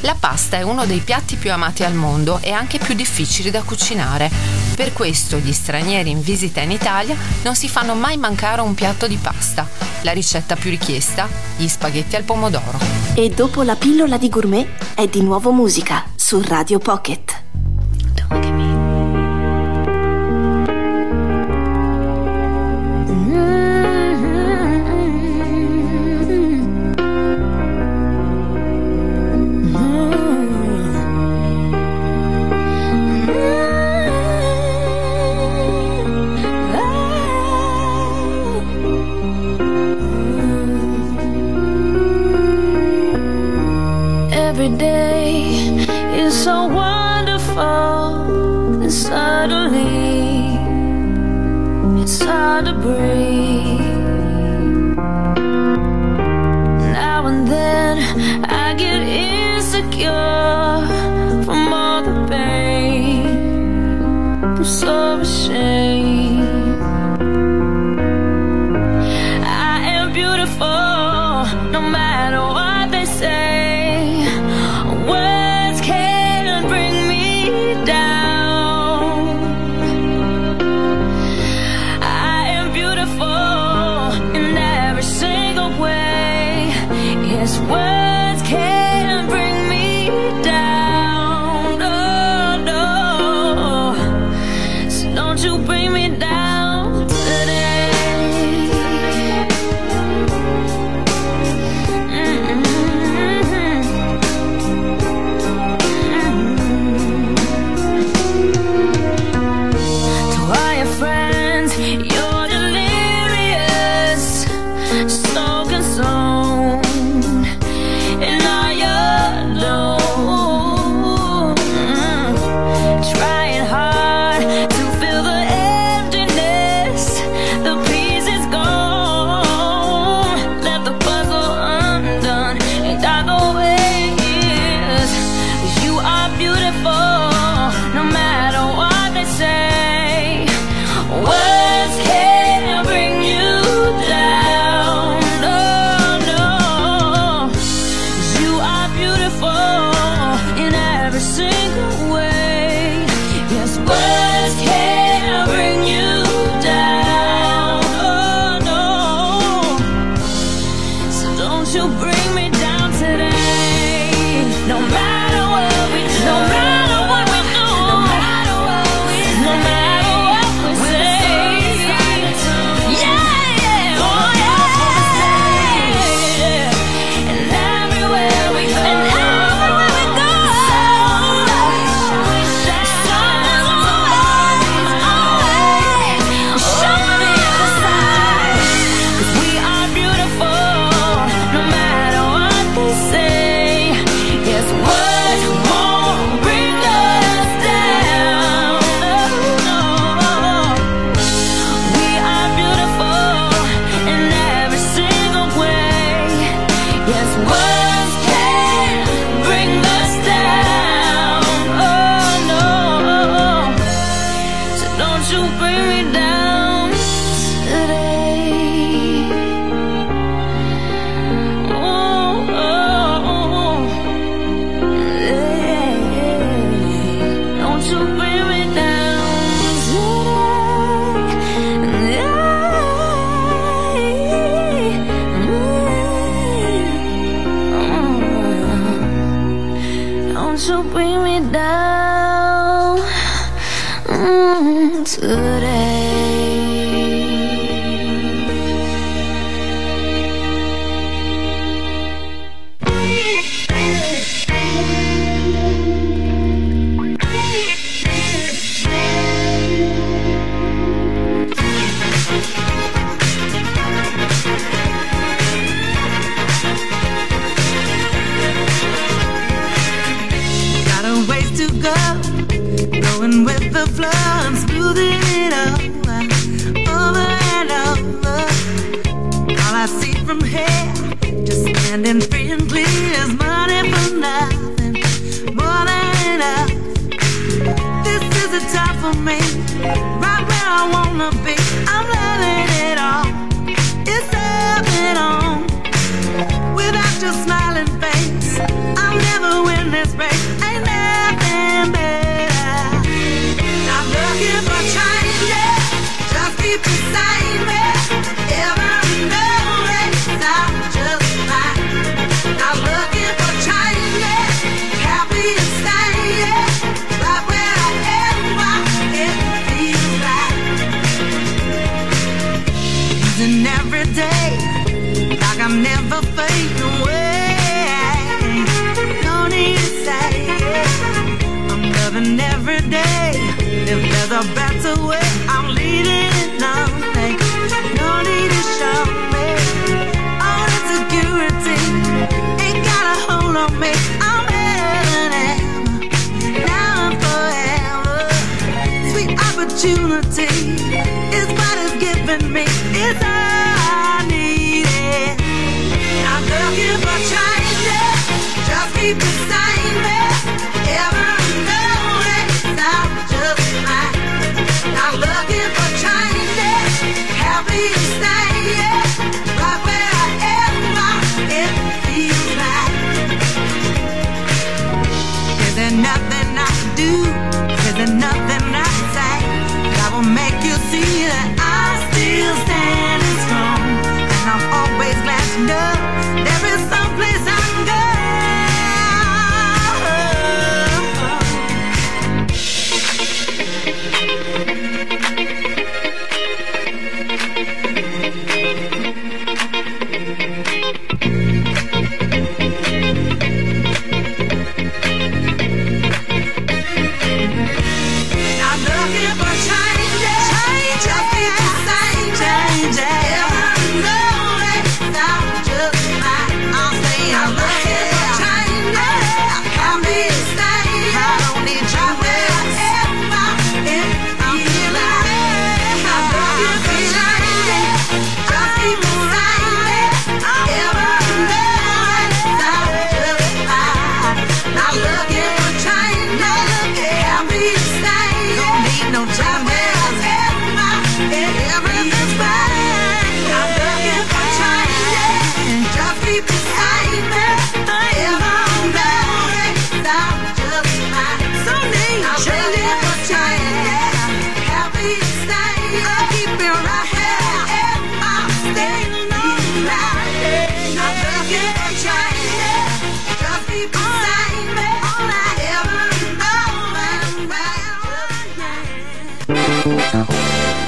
La 0.01 0.17
pasta 0.19 0.57
è 0.57 0.63
uno 0.63 0.87
dei 0.87 1.01
piatti 1.01 1.37
più 1.37 1.53
amati 1.53 1.85
al 1.85 1.93
mondo 1.93 2.39
e 2.41 2.53
anche 2.53 2.79
più 2.79 2.95
difficili 2.95 3.51
da 3.51 3.61
cucinare. 3.61 4.31
Per 4.75 4.95
questo 4.95 5.37
gli 5.37 5.53
stranieri 5.53 6.09
in 6.09 6.23
visita 6.23 6.63
in 6.63 6.71
Italia 6.71 7.15
non 7.43 7.55
si 7.55 7.69
fanno 7.69 7.95
mai 7.95 8.17
mancare 8.17 8.63
un 8.63 8.73
piatto 8.73 9.07
di 9.07 9.19
pasta. 9.21 9.69
La 10.05 10.13
ricetta 10.13 10.57
più 10.57 10.71
richiesta? 10.71 11.29
Gli 11.59 11.69
spaghetti 11.69 12.17
al 12.17 12.23
pomodoro. 12.23 12.79
E 13.13 13.29
dopo 13.29 13.61
la 13.61 13.77
pillola 13.77 14.17
di 14.17 14.31
gourmet 14.31 14.67
è 14.95 15.07
di 15.07 15.21
nuovo 15.21 15.53
musica 15.53 16.07
su 16.17 16.41
Radio 16.41 16.79
Pocket. 16.79 17.32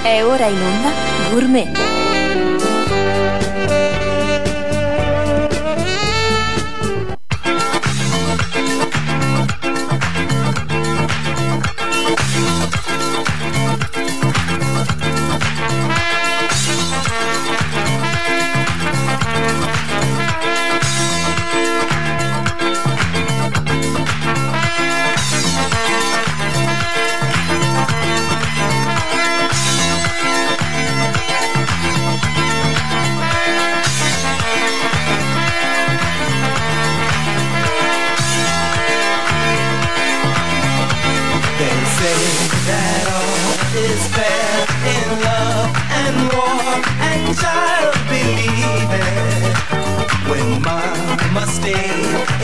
È 0.05 0.23
ora 0.23 0.49
in 0.49 0.61
onda 0.61 0.93
Gourmet. 1.31 1.94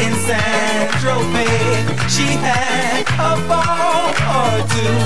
In 0.05 0.13
San 0.27 0.89
Tropez, 1.01 1.85
she 2.09 2.27
had 2.47 3.05
a 3.19 3.37
ball 3.49 4.11
or 4.39 4.55
two, 4.75 4.99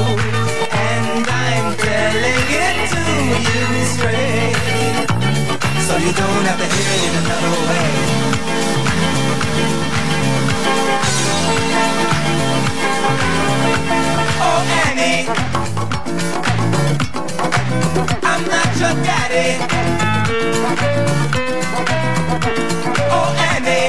and 0.72 1.26
I'm 1.26 1.66
telling 1.76 2.46
it 2.64 2.76
to 2.92 3.02
you 3.48 3.64
straight, 3.94 5.08
so 5.86 5.92
you 5.96 6.12
don't 6.12 6.44
have 6.48 6.58
to 6.58 6.68
hear 6.74 6.90
it 7.06 7.14
another 7.22 7.54
way. 7.68 7.90
Oh 14.46 14.60
Annie, 14.84 15.20
I'm 18.22 18.42
not 18.54 18.70
your 18.80 18.94
daddy. 19.04 19.50
Oh 23.16 23.28
Annie, 23.52 23.88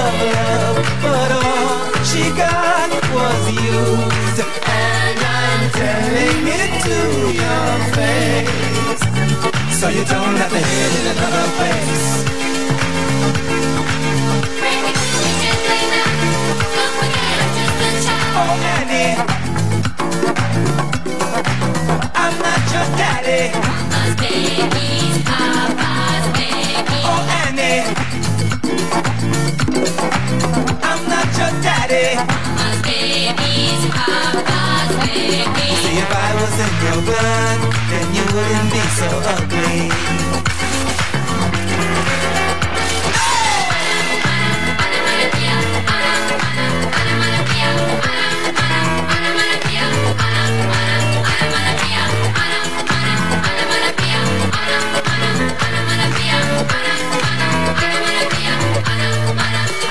love, 0.00 0.78
but 1.02 1.30
all 1.32 1.76
she 2.10 2.22
got 2.36 2.88
was 3.16 3.42
used, 3.52 4.40
and 4.40 5.18
I'm 5.38 5.62
telling 5.80 6.44
it 6.60 6.70
to 6.86 6.98
your 7.42 7.68
face, 7.96 9.02
so 9.78 9.86
you 9.88 10.04
don't 10.04 10.36
have 10.42 10.52
to 10.56 10.62
hit 10.70 10.92
it 10.98 11.06
another 11.14 11.46
place. 11.58 12.08
Oh 18.42 18.54
Annie, 18.76 19.12
I'm 22.22 22.34
not 22.46 22.62
your 22.74 22.86
daddy. 22.96 23.42
Oh 27.12 27.22
Annie, 27.44 27.80
I 36.80 36.86
was 36.86 36.88
in 36.88 36.94
your 36.94 37.02
blood, 37.04 37.60
then 37.90 38.14
you 38.14 38.24
wouldn't 38.34 38.72
be 38.72 38.80
so 38.96 39.08
ugly. 39.24 39.90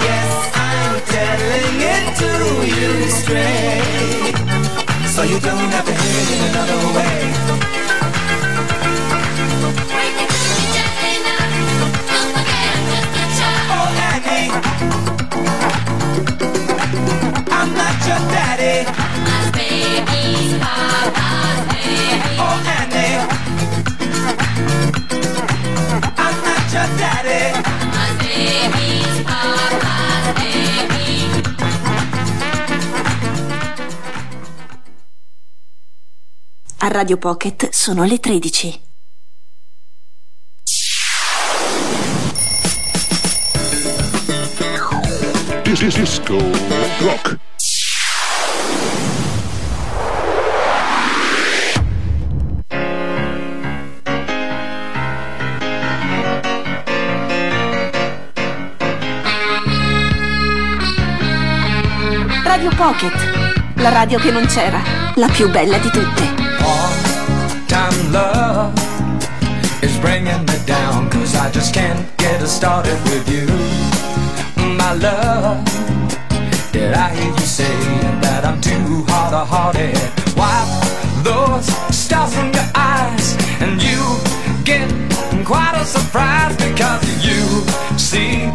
Yes, 0.01 0.31
I'm 0.55 0.95
telling 1.05 1.81
it 1.93 2.05
to 2.19 2.31
you 2.65 2.91
straight, 3.09 4.35
so 5.07 5.21
you 5.23 5.39
don't 5.39 5.71
have 5.71 5.85
to 5.85 5.98
I'm 18.11 18.17
not 18.17 18.25
your 18.25 18.31
daddy. 18.31 18.85
Oh, 22.39 22.57
Annie, 22.65 23.15
I'm 26.17 26.35
not 26.43 26.73
your 26.73 26.87
daddy. 26.97 27.41
A 36.81 36.89
Radio 36.89 37.17
Pocket 37.17 37.69
sono 37.71 38.05
le 38.05 38.19
13. 38.19 38.81
Disco 45.99 46.35
Rock. 46.99 47.39
Radio 62.89 63.07
Pocket, 63.07 63.73
la 63.75 63.89
radio 63.89 64.17
che 64.17 64.31
non 64.31 64.45
c'era, 64.47 64.81
la 65.15 65.27
più 65.27 65.47
bella 65.51 65.77
di 65.77 65.91
tutte. 65.91 66.23
Time 67.67 68.09
love 68.09 68.73
is 69.81 69.95
bringing 69.99 70.43
me 70.47 70.57
down 70.65 71.07
Cause 71.09 71.35
I 71.35 71.51
just 71.51 71.71
can't 71.71 72.03
get 72.17 72.43
started 72.47 72.97
with 73.03 73.29
you 73.29 73.45
My 74.75 74.93
love 74.93 75.63
Did 76.71 76.93
I 76.93 77.13
hear 77.13 77.31
you 77.31 77.45
say 77.45 77.77
that 78.21 78.43
I'm 78.43 78.59
too 78.59 79.05
hard-hearted 79.07 79.95
Wipe 80.35 81.23
those 81.23 81.67
stars 81.95 82.33
from 82.33 82.51
your 82.51 82.69
eyes 82.73 83.37
And 83.59 83.79
you 83.81 84.01
get 84.63 84.89
quite 85.45 85.75
a 85.75 85.85
surprise 85.85 86.55
Because 86.57 87.05
you 87.23 87.45
see 87.97 88.49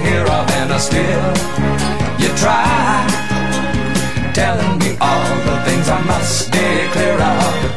Hear 0.00 0.22
of, 0.22 0.50
and 0.50 0.72
I 0.72 0.78
still 0.78 1.32
you 2.18 2.28
try 2.38 3.06
telling 4.32 4.78
me 4.78 4.96
all 4.98 5.36
the 5.44 5.56
things 5.66 5.86
I 5.88 6.00
must 6.06 6.50
clear 6.92 7.20
of. 7.20 7.71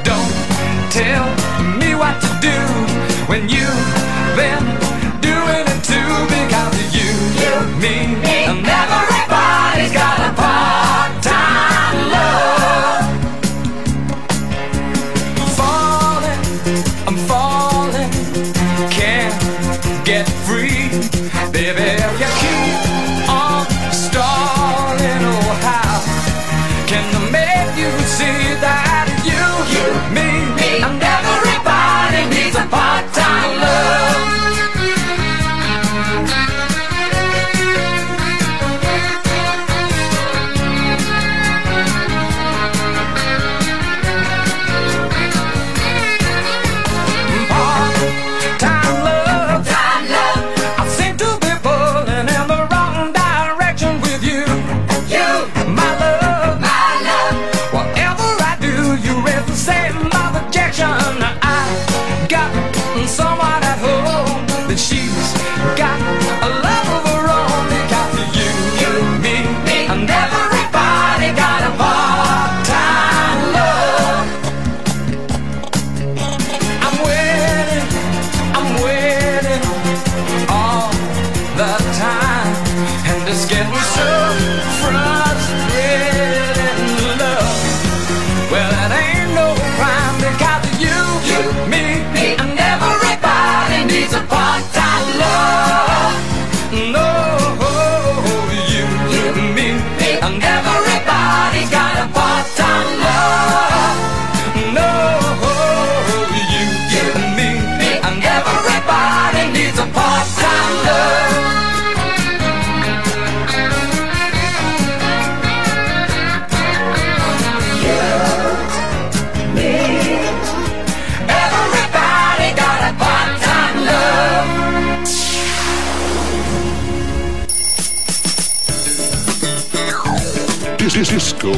Disco 130.86 131.50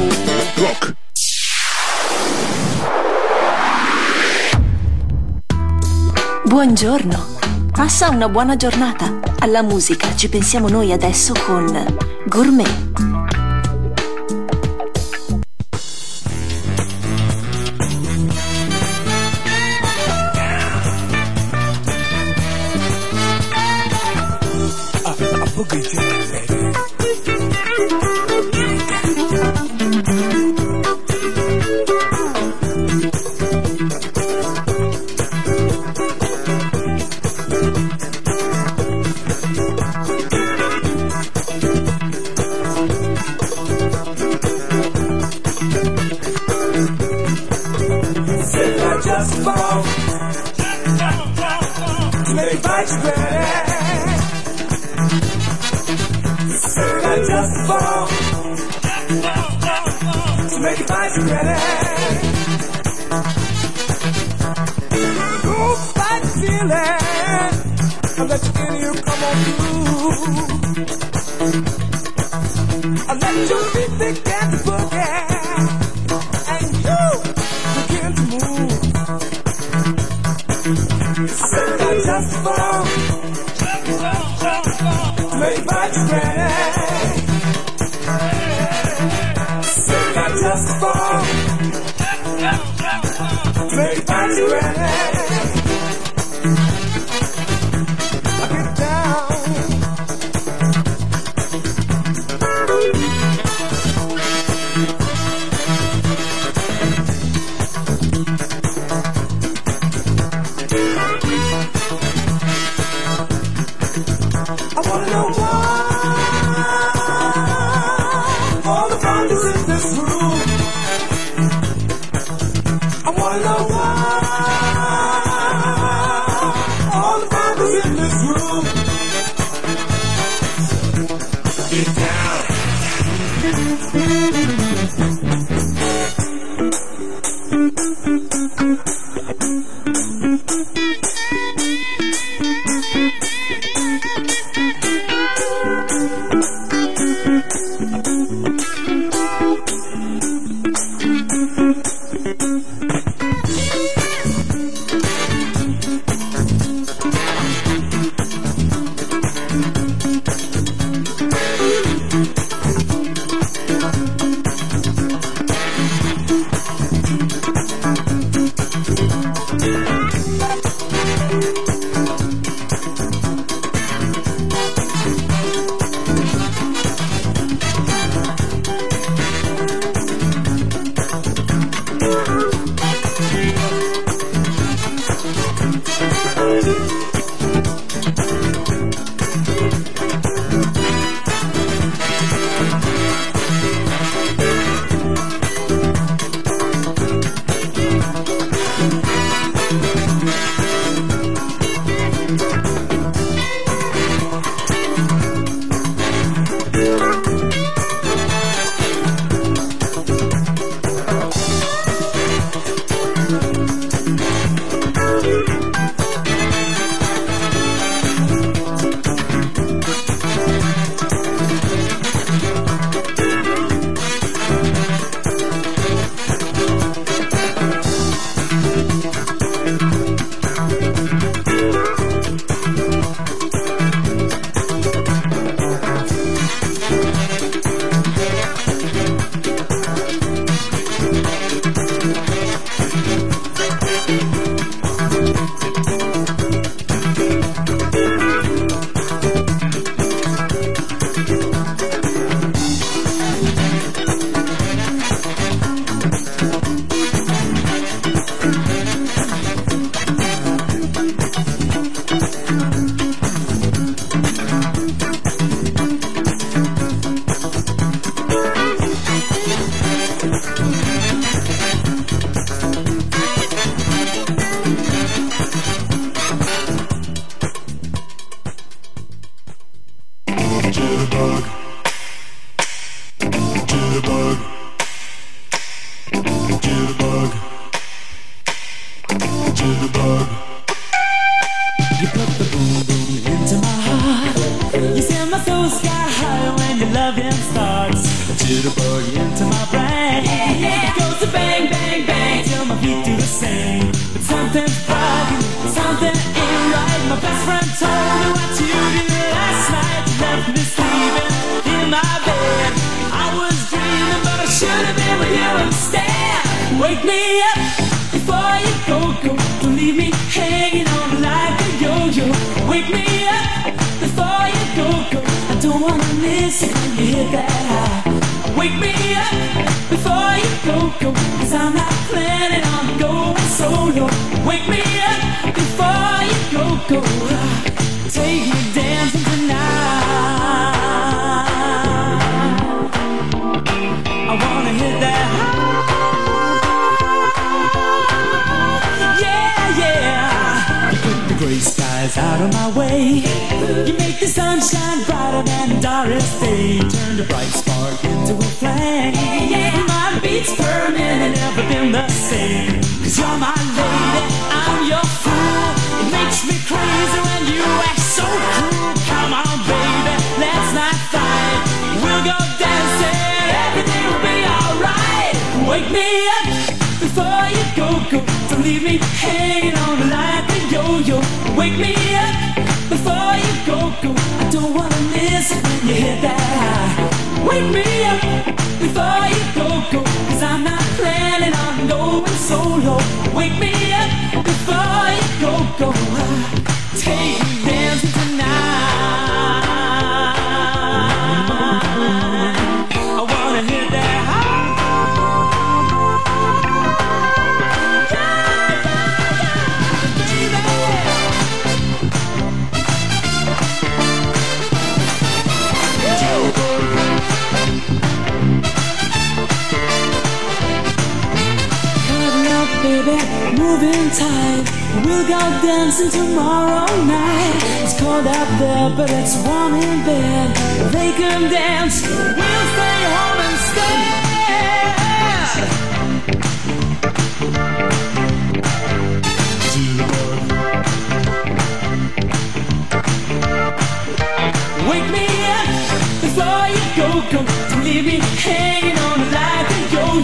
Rock. 0.54 0.94
Buongiorno. 6.46 7.26
Passa 7.70 8.08
una 8.08 8.30
buona 8.30 8.56
giornata. 8.56 9.20
Alla 9.40 9.60
musica 9.62 10.16
ci 10.16 10.30
pensiamo 10.30 10.68
noi 10.70 10.92
adesso 10.92 11.34
con 11.44 11.66
Gourmet. 12.24 13.37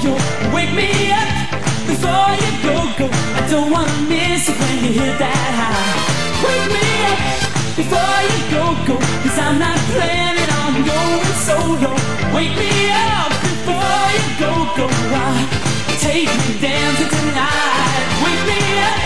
yo. 0.05 0.13
Wake 0.55 0.73
me 0.73 0.91
up 1.13 1.29
before 1.89 2.31
you 2.43 2.51
go, 2.63 2.77
go. 2.99 3.07
I 3.39 3.41
don't 3.51 3.71
wanna 3.71 3.97
miss 4.09 4.49
it 4.49 4.57
when 4.61 4.77
you 4.85 4.93
hit 5.01 5.17
that 5.19 5.51
high. 5.61 5.97
Wake 6.45 6.69
me 6.77 6.87
up 7.11 7.21
before 7.81 8.19
you 8.29 8.39
go, 8.55 8.65
go. 8.89 8.97
Cause 9.25 9.39
I'm 9.39 9.59
not 9.59 9.79
planning 9.93 10.51
on 10.61 10.73
going 10.91 11.35
solo. 11.49 11.91
Wake 12.37 12.55
me 12.63 12.73
up 12.93 13.33
before 13.49 14.07
you 14.17 14.27
go, 14.45 14.53
go. 14.79 14.87
I'll 15.25 15.99
take 15.99 16.29
me 16.41 16.49
dancing 16.61 17.11
tonight. 17.17 18.05
Wake 18.25 18.45
me 18.51 18.61
up 18.91 19.01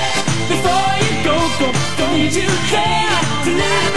before 0.52 0.90
you 1.02 1.12
go, 1.28 1.36
go. 1.60 1.68
Don't 2.00 2.32
you 2.40 2.50
care 2.72 3.20
tonight? 3.44 3.87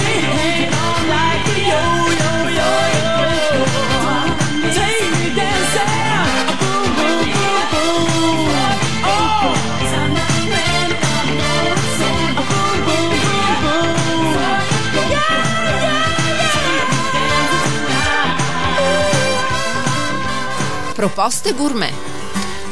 Proposte 21.02 21.56
gourmet. 21.56 21.92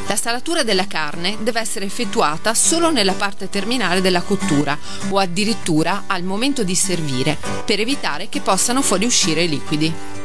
La 0.06 0.16
salatura 0.16 0.62
della 0.62 0.86
carne 0.86 1.38
deve 1.42 1.62
essere 1.62 1.86
effettuata 1.86 2.54
solo 2.54 2.92
nella 2.92 3.14
parte 3.14 3.50
terminale 3.50 4.02
della 4.02 4.22
cottura 4.22 4.78
o 5.10 5.18
addirittura 5.18 6.04
al 6.06 6.22
momento 6.22 6.64
di 6.64 6.76
servire 6.76 7.36
per 7.66 7.80
evitare 7.80 8.30
che 8.30 8.42
possano 8.42 8.84
fuoriuscire 8.84 9.42
i 9.42 9.50
liquidi. 9.50 10.19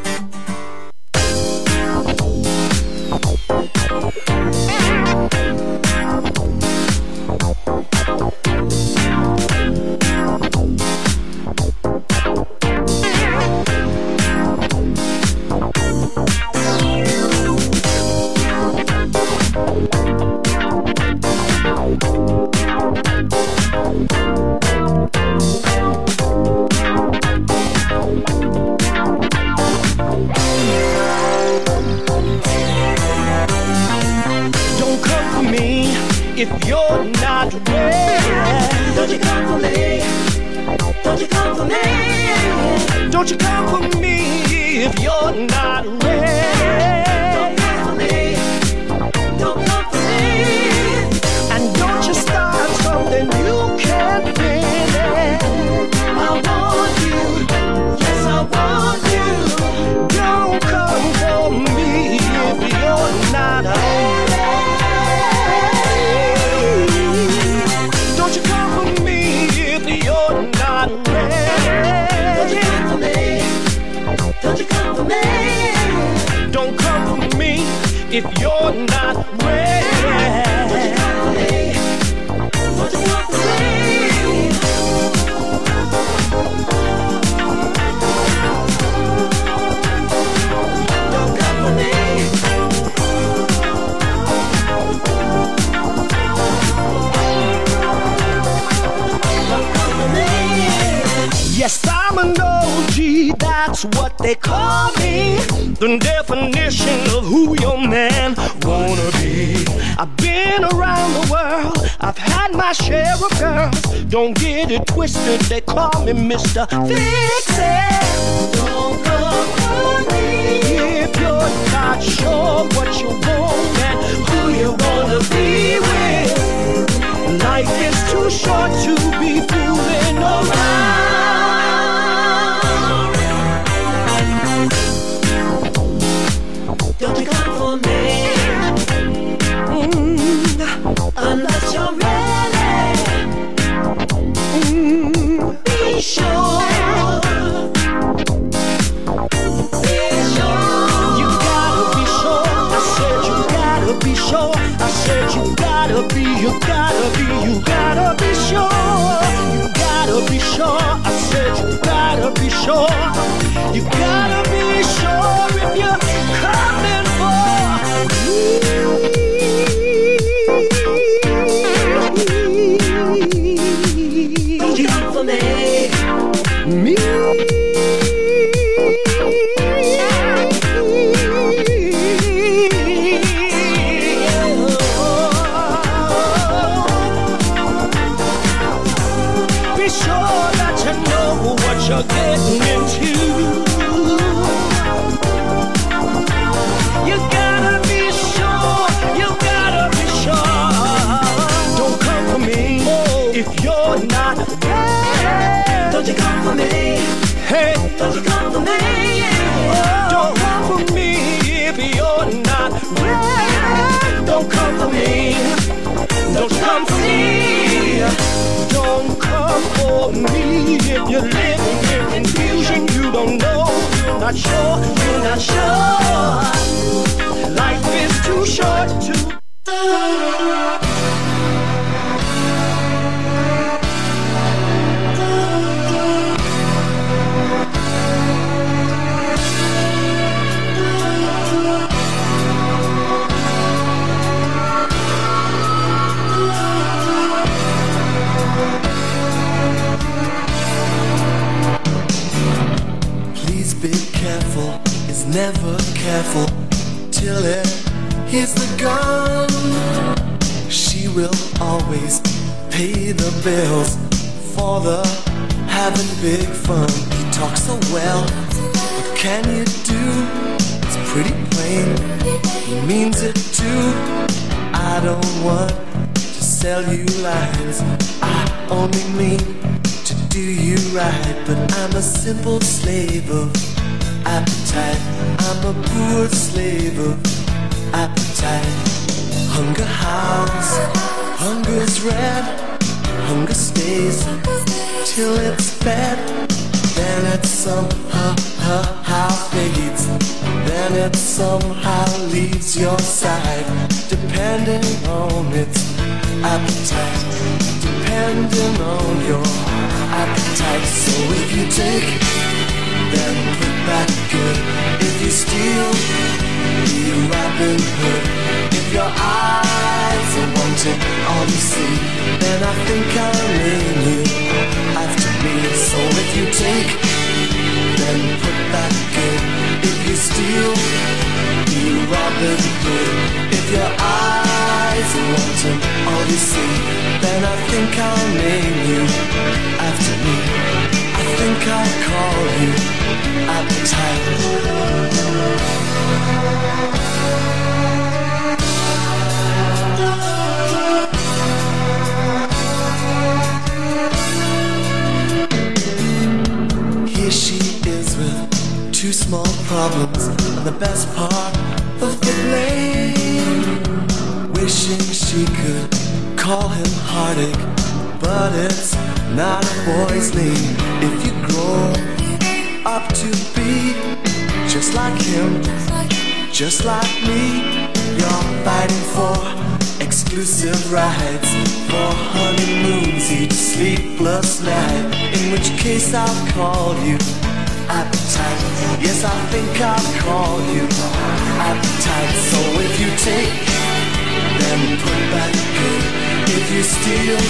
You 397.24 397.40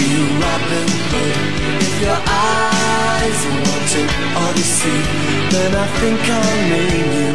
be 0.00 0.10
Robin 0.40 0.88
Hood. 1.12 1.36
If 1.84 1.94
your 2.00 2.20
eyes 2.24 3.40
are 3.48 3.60
wanting 3.68 4.08
Odyssey, 4.44 5.00
then 5.52 5.70
I 5.76 5.86
think 6.00 6.20
I'll 6.24 6.60
name 6.72 7.10
you 7.20 7.32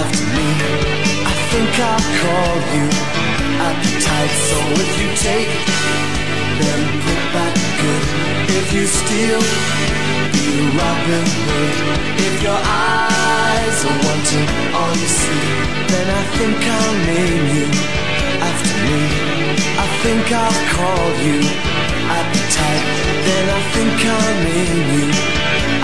after 0.00 0.26
me. 0.34 0.48
I 1.30 1.34
think 1.50 1.70
I'll 1.78 2.06
call 2.18 2.56
you 2.74 2.86
appetite. 3.70 4.34
So 4.50 4.58
if 4.82 4.90
you 4.98 5.08
take, 5.28 5.52
then 6.58 6.80
put 7.06 7.22
back 7.34 7.54
good. 7.80 8.04
If 8.58 8.66
you 8.74 8.84
steal, 8.98 9.42
be 10.34 10.46
Robin 10.74 11.26
Hood. 11.46 11.74
If 12.18 12.34
your 12.42 12.60
eyes 12.60 13.78
are 13.88 13.98
wanting 14.06 14.48
all 14.74 14.94
you 15.02 15.10
see, 15.22 15.44
then 15.92 16.06
I 16.10 16.22
think 16.34 16.58
I'll 16.76 16.96
name 17.14 17.46
you 17.56 18.13
after 18.54 18.74
me. 18.86 18.98
I 19.76 19.86
think 20.02 20.24
I'll 20.30 20.60
call 20.76 21.08
you 21.26 21.38
appetite. 22.18 22.84
Then 23.26 23.44
I 23.48 23.60
think 23.74 23.96
I'll 24.14 24.34
name 24.46 24.86
you 24.94 25.06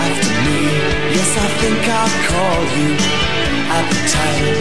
after 0.05 0.33
me. 0.45 0.59
Yes, 1.15 1.31
I 1.35 1.47
think 1.59 1.81
I'll 1.99 2.15
call 2.29 2.61
you 2.79 2.91
appetite. 3.77 4.59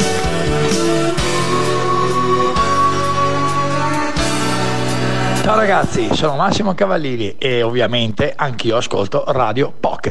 Ciao 5.43 5.57
ragazzi, 5.57 6.09
sono 6.15 6.37
Massimo 6.37 6.75
Cavallini 6.75 7.37
e 7.39 7.63
ovviamente 7.63 8.35
anch'io 8.37 8.77
ascolto 8.77 9.25
Radio 9.29 9.73
Pocket. 9.79 10.10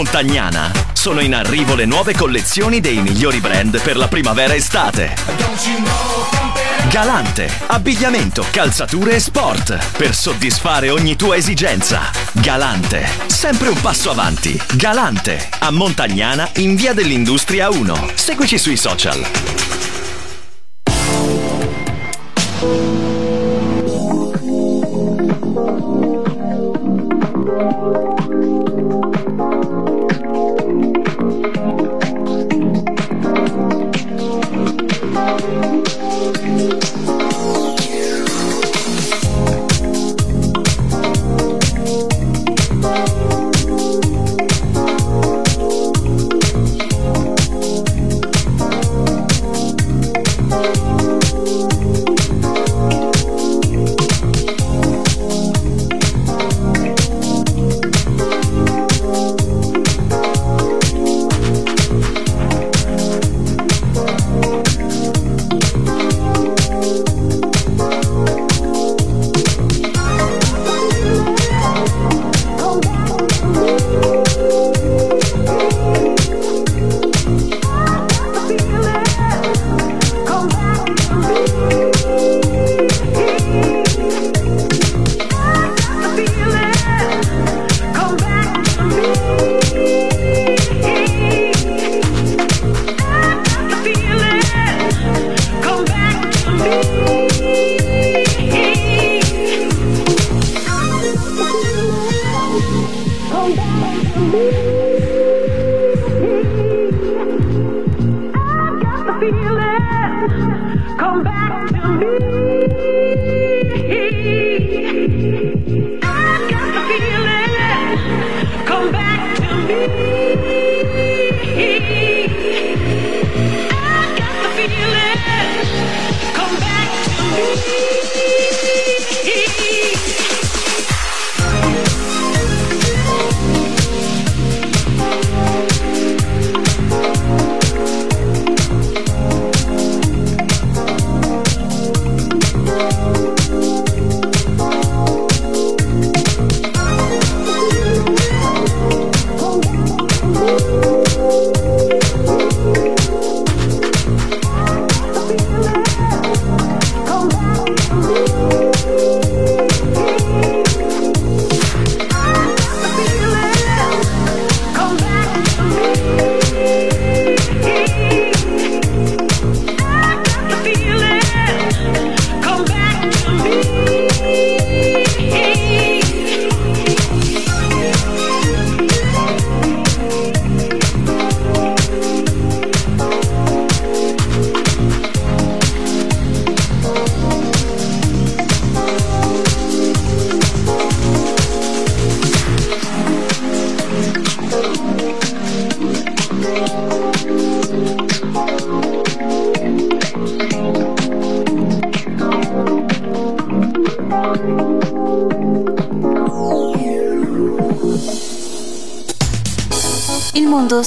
Montagnana, 0.00 0.72
Sono 0.94 1.20
in 1.20 1.34
arrivo 1.34 1.74
le 1.74 1.84
nuove 1.84 2.14
collezioni 2.14 2.80
dei 2.80 3.02
migliori 3.02 3.38
brand 3.38 3.82
per 3.82 3.98
la 3.98 4.08
primavera-estate. 4.08 5.14
Galante, 6.88 7.52
abbigliamento, 7.66 8.46
calzature 8.50 9.16
e 9.16 9.20
sport 9.20 9.78
per 9.98 10.14
soddisfare 10.14 10.88
ogni 10.88 11.16
tua 11.16 11.36
esigenza. 11.36 12.10
Galante, 12.32 13.06
sempre 13.26 13.68
un 13.68 13.78
passo 13.82 14.10
avanti. 14.10 14.58
Galante, 14.72 15.46
a 15.58 15.70
Montagnana 15.70 16.48
in 16.56 16.76
via 16.76 16.94
dell'Industria 16.94 17.68
1. 17.68 18.12
Seguici 18.14 18.56
sui 18.56 18.78
social. 18.78 19.69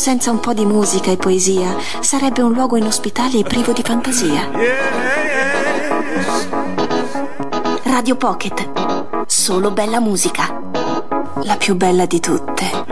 Senza 0.04 0.32
un 0.32 0.42
po' 0.42 0.54
di 0.54 0.66
musica 0.66 1.12
e 1.12 1.16
poesia 1.16 1.78
sarebbe 2.02 2.42
un 2.42 2.52
luogo 2.52 2.76
inospitale 2.76 3.38
e 3.38 3.44
privo 3.44 3.72
di 3.72 3.82
fantasia. 3.82 4.50
Radio 7.84 8.18
Pocket. 8.18 9.26
Solo 9.28 9.72
bella 9.72 10.02
musica. 10.02 10.62
La 11.44 11.56
più 11.56 11.76
bella 11.76 12.06
di 12.06 12.20
tutte. 12.20 12.83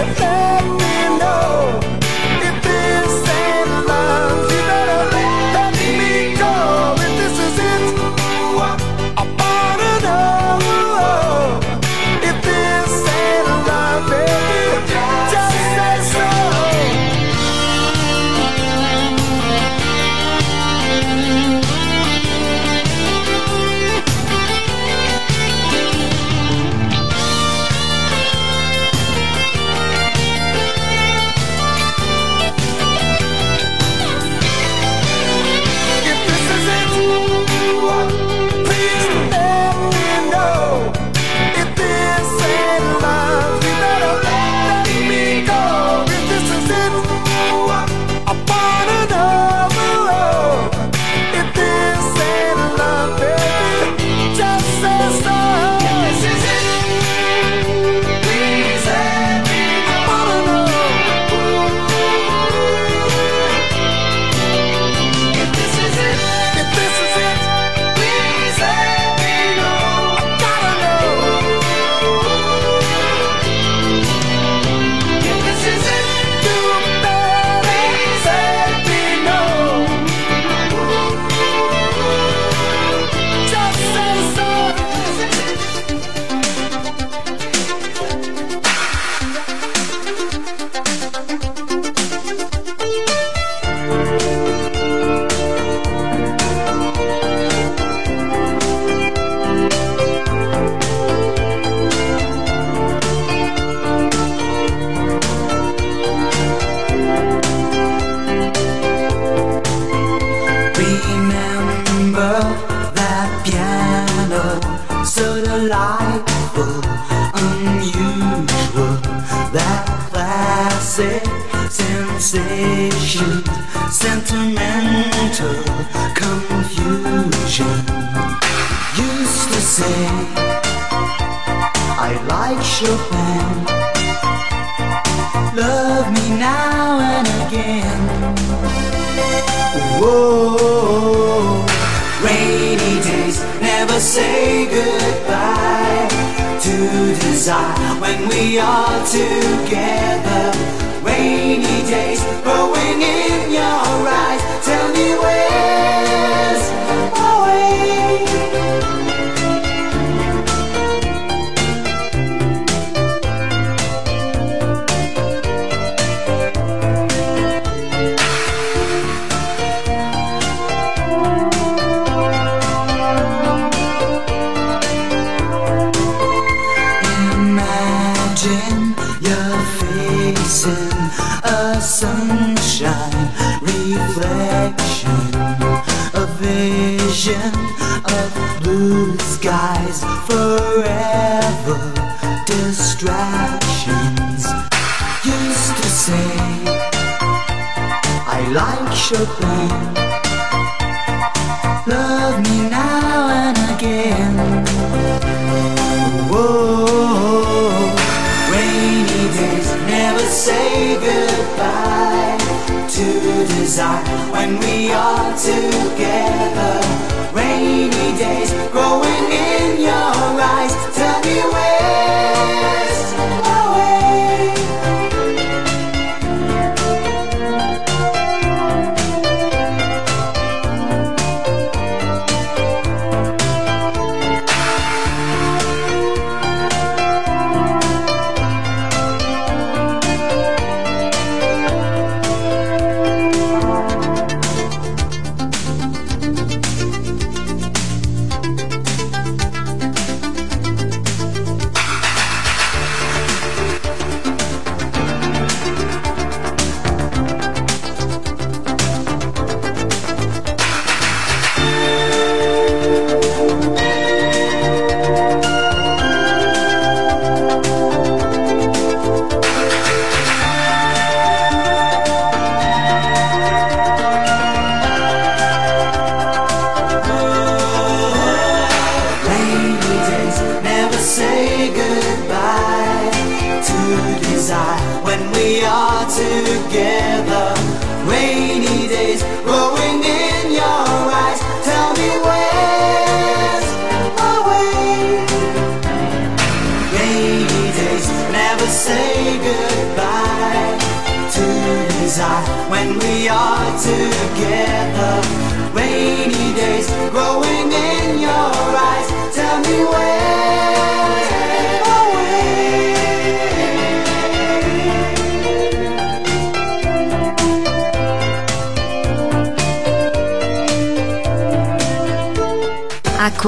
It's 0.00 0.20
a 0.20 0.24
love. 0.24 0.57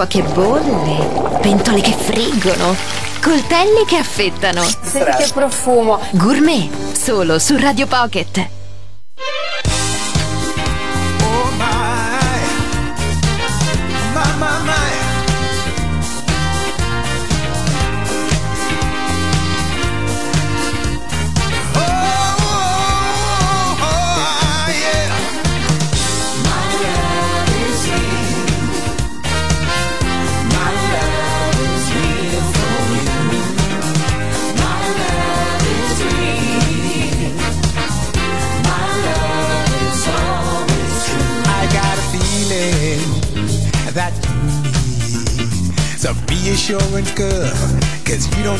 Acqua 0.00 0.06
che 0.06 0.22
bolle, 0.32 1.38
pentole 1.42 1.82
che 1.82 1.92
friggono, 1.92 2.74
coltelli 3.22 3.84
che 3.86 3.96
affettano. 3.96 4.62
Senti 4.62 5.24
che 5.24 5.30
profumo. 5.30 6.00
Gourmet, 6.12 6.70
solo 6.92 7.38
su 7.38 7.54
Radio 7.58 7.86
Pocket. 7.86 8.59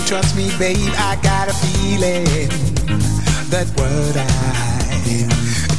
Don't 0.01 0.09
trust 0.09 0.37
me, 0.37 0.51
babe. 0.59 0.93
I 0.97 1.19
got 1.23 1.49
a 1.49 1.55
feeling 1.55 2.49
that 3.51 3.67
what 3.77 4.17
I 4.17 4.27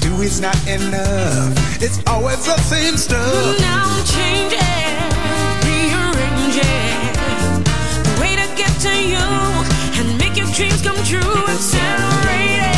do 0.01 0.21
is 0.21 0.41
not 0.41 0.57
enough. 0.67 1.81
It's 1.81 1.99
always 2.07 2.43
the 2.45 2.57
same 2.57 2.97
stuff. 2.97 3.59
Now 3.59 3.83
I'm 3.85 4.05
changing, 4.05 4.59
rearranging 5.65 7.13
the 8.03 8.13
way 8.21 8.35
to 8.35 8.47
get 8.55 8.73
to 8.85 8.93
you 9.13 9.27
and 9.99 10.17
make 10.17 10.35
your 10.37 10.49
dreams 10.53 10.81
come 10.81 11.01
true. 11.05 11.37
Accelerating 11.47 12.69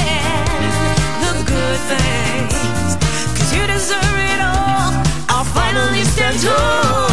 the 1.23 1.33
good 1.47 1.79
things, 1.91 2.95
cause 3.37 3.51
you 3.55 3.65
deserve 3.67 4.17
it 4.31 4.41
all. 4.41 4.93
I'll 5.29 5.45
finally 5.45 6.03
stand 6.03 6.39
tall. 6.41 7.12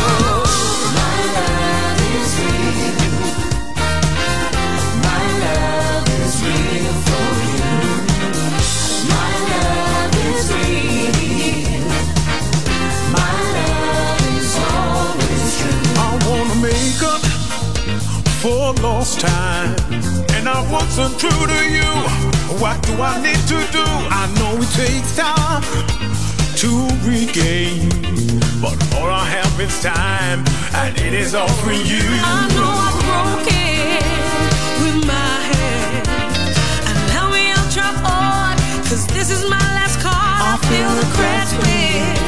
Time. 19.21 19.77
And 20.37 20.49
I 20.49 20.61
wasn't 20.73 21.19
true 21.21 21.45
to 21.47 21.61
you. 21.69 21.93
What 22.57 22.81
do 22.83 22.95
I 23.03 23.21
need 23.21 23.43
to 23.53 23.59
do? 23.71 23.85
I 24.21 24.25
know 24.41 24.57
it 24.57 24.71
takes 24.73 25.17
time 25.17 25.63
to 26.57 26.71
regain. 27.05 27.89
But 28.63 28.77
all 28.97 29.11
I 29.11 29.25
have 29.37 29.61
is 29.61 29.77
time, 29.83 30.45
and 30.75 30.97
it 30.99 31.13
is 31.13 31.35
all 31.35 31.49
for 31.63 31.73
you. 31.73 32.01
I 32.01 32.49
know 32.57 32.73
I'm 32.87 32.97
broken 33.09 34.01
with 34.83 34.99
my 35.07 35.33
head. 35.53 36.09
Allow 36.91 37.31
me, 37.31 37.53
I'll 37.53 37.71
try 37.71 37.93
hard, 38.05 38.59
cause 38.89 39.07
this 39.09 39.31
is 39.31 39.43
my 39.49 39.67
last 39.77 40.01
card. 40.01 40.17
I'll 40.17 40.59
fill 40.65 40.93
the 40.97 41.07
cracks 41.17 41.53
with 41.61 42.21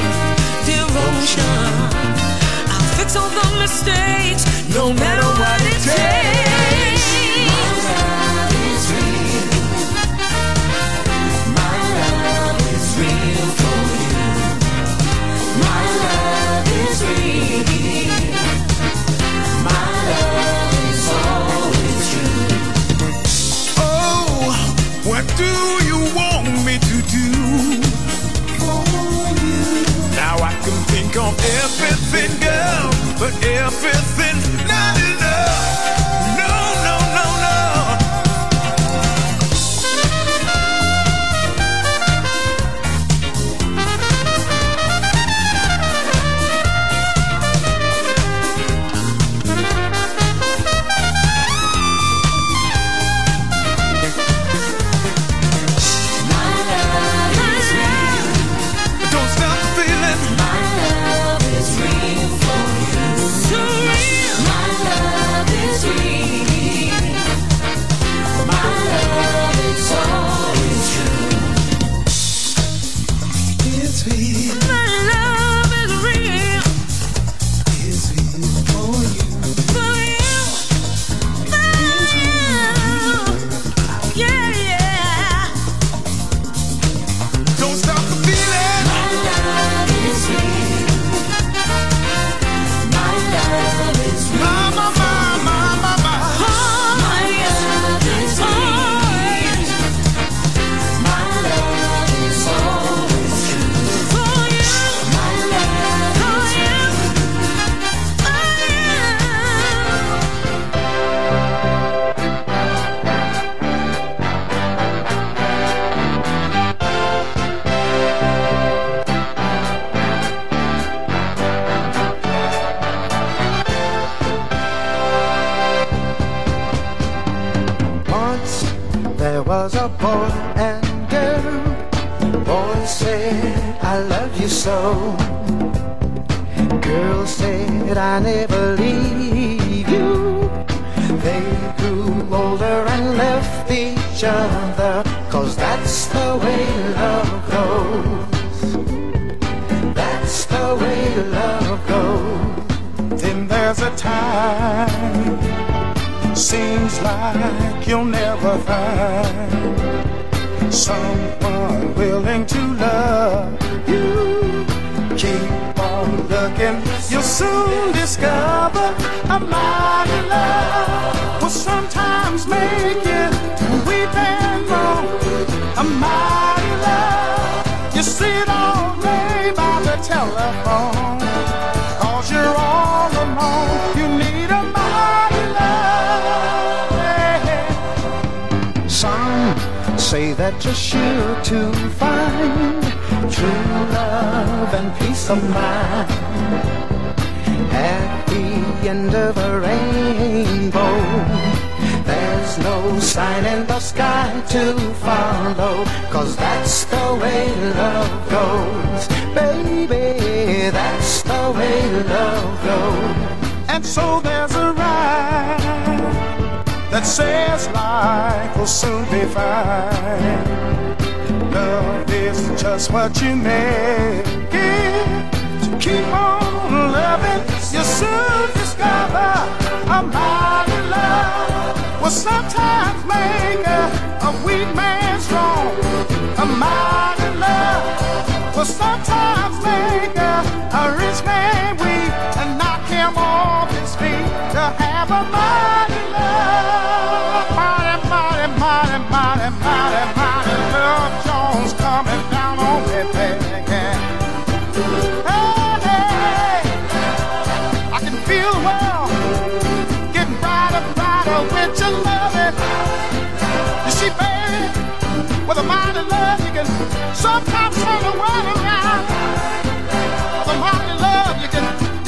devotion. 0.68 2.01
All 3.14 3.28
the 3.28 3.58
mistakes, 3.60 4.44
no 4.74 4.90
matter 4.94 5.26
what 5.38 5.60
it 5.60 5.82
takes. 5.82 7.01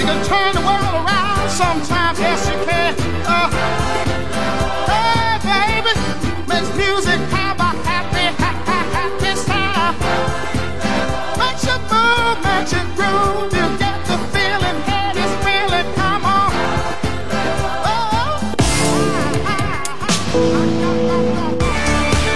You 0.05 0.11
can 0.11 0.25
turn 0.27 0.55
the 0.55 0.61
world 0.61 0.95
around. 1.07 1.49
Sometimes, 1.49 2.04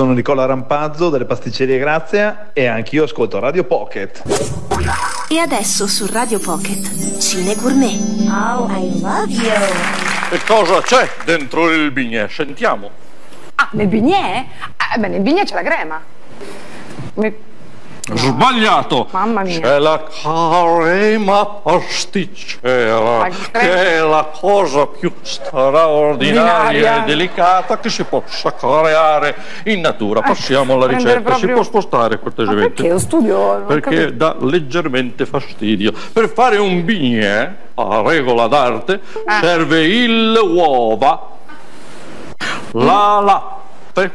sono 0.00 0.14
Nicola 0.14 0.46
Rampazzo 0.46 1.10
delle 1.10 1.26
pasticcerie 1.26 1.78
Grazia 1.78 2.52
e 2.54 2.64
anch'io 2.64 3.04
ascolto 3.04 3.38
Radio 3.38 3.64
Pocket. 3.64 4.22
E 5.28 5.36
adesso 5.36 5.86
su 5.86 6.06
Radio 6.10 6.38
Pocket, 6.38 7.18
Cine 7.18 7.54
Gourmet. 7.54 8.00
Oh, 8.26 8.66
I 8.70 8.98
love 8.98 9.30
you. 9.30 9.52
Che 10.30 10.40
cosa 10.46 10.80
c'è 10.80 11.06
dentro 11.26 11.70
il 11.70 11.90
bignè? 11.90 12.28
Sentiamo. 12.30 12.88
Ah, 13.56 13.68
nel 13.72 13.88
bignè? 13.88 14.46
Eh, 14.94 14.98
beh, 14.98 15.08
nel 15.08 15.20
bignè 15.20 15.44
c'è 15.44 15.54
la 15.54 15.62
crema. 15.62 16.00
Mi- 17.16 17.34
Sbagliato! 18.12 19.06
Mamma 19.10 19.42
mia. 19.42 19.60
C'è 19.60 19.78
la 19.78 20.02
crema 20.02 21.44
pasticcera, 21.46 23.28
che 23.52 23.96
è 23.96 24.00
la 24.00 24.30
cosa 24.38 24.86
più 24.86 25.12
straordinaria 25.22 26.66
Ordinaria. 26.66 27.02
e 27.02 27.06
delicata 27.06 27.78
che 27.78 27.88
si 27.88 28.04
possa 28.04 28.52
creare 28.54 29.36
in 29.64 29.80
natura. 29.80 30.20
Passiamo 30.22 30.74
alla 30.74 30.86
ricetta. 30.86 31.16
Si 31.16 31.20
proprio- 31.22 31.54
può 31.54 31.62
spostare 31.62 32.18
cortesemente? 32.18 32.70
Perché 32.74 32.88
lo 32.90 32.98
studio? 32.98 33.64
Perché 33.66 34.16
dà 34.16 34.34
leggermente 34.40 35.26
fastidio. 35.26 35.92
Per 36.12 36.28
fare 36.30 36.56
un 36.58 36.84
bignè, 36.84 37.54
a 37.74 38.02
regola 38.02 38.46
d'arte, 38.46 39.00
Ah. 39.26 39.40
serve 39.40 39.84
il 39.84 40.38
uova, 40.42 41.28
la 42.72 43.20
latte, 43.20 44.12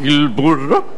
il 0.00 0.28
burro. 0.28 0.96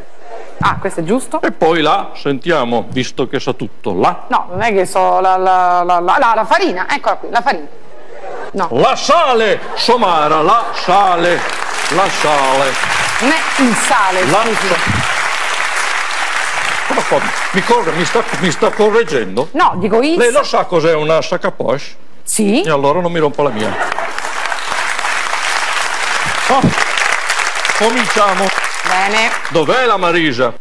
Ah, 0.63 0.77
questo 0.79 1.01
è 1.01 1.03
giusto? 1.05 1.41
E 1.41 1.53
poi 1.53 1.81
la, 1.81 2.11
sentiamo, 2.15 2.85
visto 2.91 3.27
che 3.27 3.41
sa 3.41 3.55
tutto, 3.55 3.95
la, 3.95 4.25
No, 4.29 4.49
non 4.51 4.61
è 4.61 4.73
che 4.73 4.85
so 4.85 5.19
la, 5.21 5.37
la, 5.39 5.83
la, 5.83 6.01
la, 6.01 6.33
la- 6.35 6.45
farina, 6.45 6.87
eccola 6.89 7.17
qui, 7.17 7.31
la 7.31 7.41
farina. 7.41 7.67
No. 8.53 8.69
la 8.73 8.95
sale, 8.95 9.59
Somara, 9.75 10.43
la 10.43 10.65
sale, 10.75 11.41
la 11.95 12.09
sale. 12.11 12.73
Non 13.21 13.31
è 13.31 13.63
il 13.63 13.75
sale, 13.75 14.27
La- 14.27 14.43
scusi. 14.43 14.75
Come 16.89 17.01
fa? 17.01 17.21
Mi, 17.53 17.63
corre, 17.63 17.93
mi, 17.93 18.05
sta, 18.05 18.23
mi 18.41 18.51
sta 18.51 18.71
correggendo? 18.71 19.49
No, 19.53 19.73
dico 19.77 20.03
il 20.03 20.17
Lei 20.19 20.31
lo 20.33 20.43
sa 20.43 20.65
cos'è 20.65 20.93
una 20.95 21.23
sac 21.23 21.45
à 21.45 21.53
poche? 21.53 21.97
Sì. 22.25 22.61
E 22.63 22.71
allora 22.71 23.01
non 23.01 23.11
mi 23.13 23.19
rompo 23.19 23.43
la 23.43 23.51
mia. 23.51 23.75
Oh, 26.49 26.61
cominciamo. 27.79 28.47
Bene. 29.01 29.31
Dov'è 29.49 29.87
la 29.87 29.97
Marisa? 29.97 30.53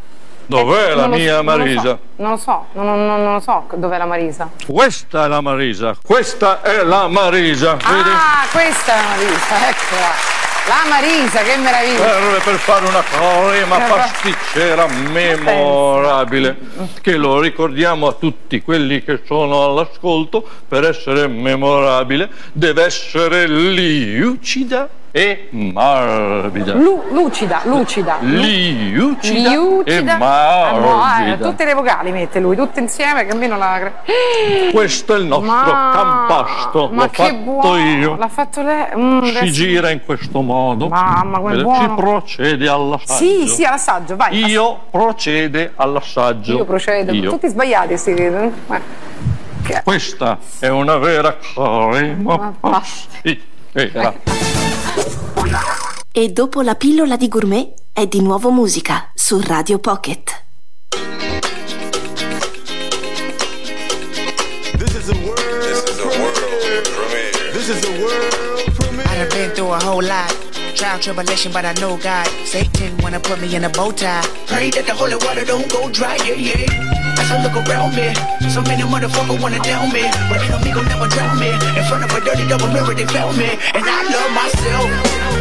Dov'è 0.46 0.94
la 0.94 1.02
Non 1.02 1.10
lo- 1.10 1.16
mia 1.16 1.42
non 1.42 1.44
lo 1.44 1.50
so, 1.52 1.58
Marisa? 1.58 1.98
Non 2.16 2.30
lo 2.30 2.36
so, 2.38 2.66
non, 2.72 3.06
non- 3.06 3.32
lo 3.34 3.40
so 3.40 3.66
dov'è 3.74 3.98
la 3.98 4.06
Marisa. 4.06 4.50
Questa 4.66 5.24
è 5.26 5.28
la 5.28 5.40
Marisa, 5.42 5.94
questa 6.02 6.62
è 6.62 6.82
la 6.82 7.06
Marisa, 7.08 7.74
vedi? 7.74 8.08
Ah, 8.08 8.46
questa 8.50 8.92
è 8.94 8.96
la 8.96 9.08
Marisa, 9.08 9.68
eccola. 9.68 10.38
La 10.68 10.88
Marisa, 10.88 11.42
che 11.42 11.56
meraviglia. 11.56 11.96
Serve 11.98 12.38
per 12.40 12.54
fare 12.56 12.86
una 12.86 13.02
crema 13.02 13.84
Eh, 13.86 13.88
pasticcera 13.90 14.86
memorabile 14.86 16.56
che 17.02 17.16
lo 17.16 17.40
ricordiamo 17.40 18.06
a 18.08 18.12
tutti 18.12 18.62
quelli 18.62 19.02
che 19.04 19.20
sono 19.26 19.64
all'ascolto 19.64 20.46
per 20.66 20.84
essere 20.84 21.26
memorabile 21.28 22.28
deve 22.52 22.84
essere 22.84 23.46
lucida 23.48 24.88
e 25.12 25.48
morbida 25.50 26.74
Lu- 26.74 27.02
lucida, 27.10 27.60
lucida. 27.64 28.18
Lucida. 28.20 29.50
e 29.84 29.96
Ah, 30.08 30.70
no, 30.72 30.76
eh, 30.76 30.80
morbida. 30.80 31.48
tutte 31.48 31.64
le 31.64 31.74
vocali 31.74 32.12
mette 32.12 32.38
lui, 32.38 32.54
tutte 32.54 32.78
insieme, 32.80 33.24
che 33.26 33.32
almeno 33.32 33.56
la. 33.56 33.90
questo 34.72 35.14
è 35.14 35.18
il 35.18 35.24
nostro 35.24 35.50
Ma- 35.50 35.90
campasto 35.92 36.88
Ma 36.92 37.02
l'ho 37.04 37.10
che 37.10 37.22
fatto 37.24 37.34
buono! 37.38 37.76
io 37.78 38.16
L'ha 38.16 38.28
fatto 38.28 38.62
lei. 38.62 38.86
Mm, 38.96 39.22
si 39.22 39.28
adesso- 39.36 39.52
gira 39.52 39.90
in 39.90 40.04
questo 40.04 40.40
modo 40.42 40.88
Mamma, 40.88 41.40
Vede? 41.40 41.62
buono. 41.62 41.80
si 41.80 41.94
procede 41.96 42.68
all'assaggio 42.68 43.24
Sì, 43.24 43.46
sì, 43.48 43.64
all'assaggio, 43.64 44.14
vai. 44.16 44.44
io 44.44 44.78
procede 44.90 45.72
all'assaggio 45.74 46.56
Io 46.58 46.64
procedo. 46.64 47.12
Io. 47.12 47.30
Tutti 47.30 47.48
sbagliati, 47.48 47.96
sti 47.96 48.10
eh. 48.14 48.52
Questa 49.84 50.38
è 50.58 50.68
una 50.68 50.96
vera 50.96 51.36
crema 51.54 52.54
pasticcera. 52.60 54.49
E 56.12 56.28
dopo 56.28 56.60
la 56.62 56.74
pillola 56.74 57.16
di 57.16 57.28
gourmet 57.28 57.72
è 57.92 58.06
di 58.06 58.20
nuovo 58.20 58.50
musica 58.50 59.10
su 59.14 59.40
Radio 59.40 59.78
Pocket. 59.78 60.44
This 64.76 64.94
is 64.94 65.08
a 65.08 65.14
world 65.14 65.36
premiere. 66.84 67.52
This 67.52 67.68
is 67.68 67.84
a 67.84 67.90
world 68.00 68.72
premiere. 68.74 69.08
I 69.08 69.16
done 69.16 69.28
been 69.28 69.50
through 69.54 69.72
a 69.72 69.78
whole 69.82 70.02
lot. 70.04 70.34
Trial, 70.74 70.98
tribulation, 70.98 71.52
but 71.52 71.64
I 71.64 71.72
know 71.80 71.96
God. 71.96 72.26
Satan 72.44 72.96
wanna 73.02 73.20
put 73.20 73.40
me 73.40 73.54
in 73.54 73.64
a 73.64 73.68
bow 73.70 73.92
tie. 73.92 74.22
Pray 74.46 74.70
that 74.70 74.86
the 74.86 74.94
holy 74.94 75.16
water 75.16 75.44
don't 75.44 75.70
go 75.70 75.88
dry, 75.90 76.16
yeah, 76.24 76.34
yeah. 76.34 76.99
As 77.30 77.38
I 77.38 77.46
look 77.46 77.62
around 77.62 77.94
me, 77.94 78.10
so 78.50 78.60
many 78.62 78.82
motherfuckers 78.82 79.38
wanna 79.40 79.62
down 79.62 79.92
me. 79.94 80.02
But 80.26 80.42
enemy 80.42 80.74
gon' 80.74 80.90
never 80.90 81.06
drown 81.06 81.38
me. 81.38 81.54
In 81.78 81.84
front 81.86 82.02
of 82.02 82.10
a 82.10 82.18
dirty 82.26 82.42
double 82.50 82.66
mirror, 82.74 82.90
they 82.92 83.06
found 83.06 83.38
me. 83.38 83.54
And 83.70 83.86
I 83.86 84.02
love 84.10 84.30
myself. 84.34 84.90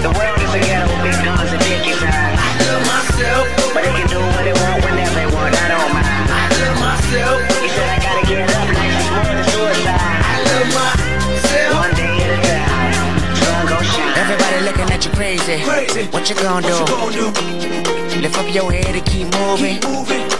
The 0.06 0.14
world 0.14 0.38
is 0.38 0.54
a 0.54 0.62
ghetto, 0.62 0.86
big 1.02 1.18
guns 1.26 1.50
and 1.50 1.62
dick 1.66 1.90
inside. 1.90 2.38
I 2.38 2.50
love 2.62 2.86
myself. 2.94 3.74
But 3.74 3.82
they 3.82 3.94
can 3.98 4.06
do 4.06 4.22
what 4.22 4.46
they 4.46 4.54
want 4.54 4.86
whenever 4.86 5.16
they 5.18 5.30
want, 5.34 5.50
I 5.50 5.66
don't 5.66 5.90
mind. 5.90 6.30
I 6.30 6.46
love 6.62 6.78
myself. 6.78 7.42
You 7.58 7.70
said 7.74 7.90
I 7.90 7.98
gotta 8.06 8.24
get 8.30 8.46
up, 8.46 8.70
like 8.70 8.94
it's 8.94 9.10
more 9.10 9.34
than 9.34 9.46
suicide. 9.50 10.22
I 10.30 10.36
love 10.46 10.70
myself. 10.78 11.74
One 11.74 11.94
day 11.98 12.16
at 12.22 12.38
a 12.38 12.40
time. 12.46 12.94
Sun 13.34 13.66
gon' 13.66 13.86
shine. 13.90 14.14
Everybody 14.14 14.58
looking 14.62 14.90
at 14.94 15.02
you 15.02 15.12
crazy. 15.18 15.58
What 16.14 16.30
you 16.30 16.38
gonna 16.38 16.70
do? 16.70 17.99
Lift 18.20 18.38
up 18.38 18.54
your 18.54 18.72
head 18.72 18.94
and 18.96 19.06
keep 19.06 19.28
moving. 19.40 19.80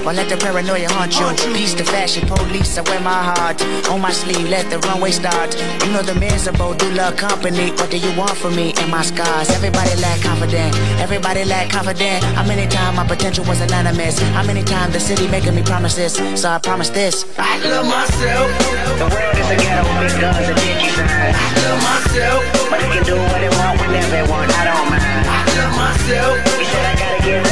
Or 0.06 0.12
let 0.14 0.28
the 0.28 0.38
paranoia 0.38 0.90
haunt 0.90 1.16
you. 1.20 1.28
Peace 1.54 1.74
to 1.76 1.84
fashion 1.86 2.28
police, 2.28 2.78
I 2.78 2.82
wear 2.82 3.00
my 3.00 3.24
heart 3.32 3.62
on 3.90 4.02
my 4.02 4.12
sleeve. 4.12 4.50
Let 4.50 4.70
the 4.70 4.80
runway 4.80 5.12
start. 5.12 5.56
You 5.84 5.92
know 5.94 6.02
the 6.02 6.16
miserable 6.16 6.74
do 6.74 6.90
love 6.92 7.16
company. 7.16 7.72
What 7.72 7.90
do 7.90 7.98
you 7.98 8.12
want 8.18 8.36
from 8.36 8.56
me 8.56 8.74
and 8.80 8.92
my 8.92 9.02
scars? 9.02 9.50
Everybody 9.50 9.96
lack 10.02 10.22
confident. 10.22 10.76
Everybody 11.00 11.46
lack 11.46 11.70
confident. 11.70 12.24
How 12.36 12.46
many 12.46 12.68
times 12.68 12.98
my 12.98 13.08
potential 13.08 13.46
was 13.46 13.62
anonymous? 13.62 14.20
How 14.36 14.44
many 14.44 14.64
times 14.64 14.94
the 14.94 15.00
city 15.00 15.28
making 15.28 15.56
me 15.56 15.64
promises? 15.64 16.20
So 16.40 16.50
I 16.50 16.60
promise 16.60 16.90
this. 16.90 17.26
I 17.38 17.60
love 17.64 17.88
myself. 17.88 18.48
The 19.00 19.08
world 19.08 19.36
is 19.40 19.50
a 19.50 19.56
ghetto, 19.56 19.88
big 20.04 20.20
guns 20.20 20.48
and 20.52 20.58
dick 20.60 20.84
inside. 20.84 21.32
I 21.32 21.48
love 21.64 21.80
myself. 21.88 22.44
But 22.70 22.80
they 22.82 22.90
can 22.92 23.04
do 23.06 23.16
what 23.16 23.40
they 23.40 23.52
want 23.56 23.80
whenever 23.80 24.12
they 24.12 24.26
want. 24.28 24.52
I 24.52 24.64
don't 24.68 24.90
mind. 24.92 25.26
I 25.32 25.40
love 25.56 25.74
myself. 25.80 26.36
You 26.60 26.66
said 26.66 26.86
I 26.86 26.96
gotta 27.00 27.09
I 27.38 27.44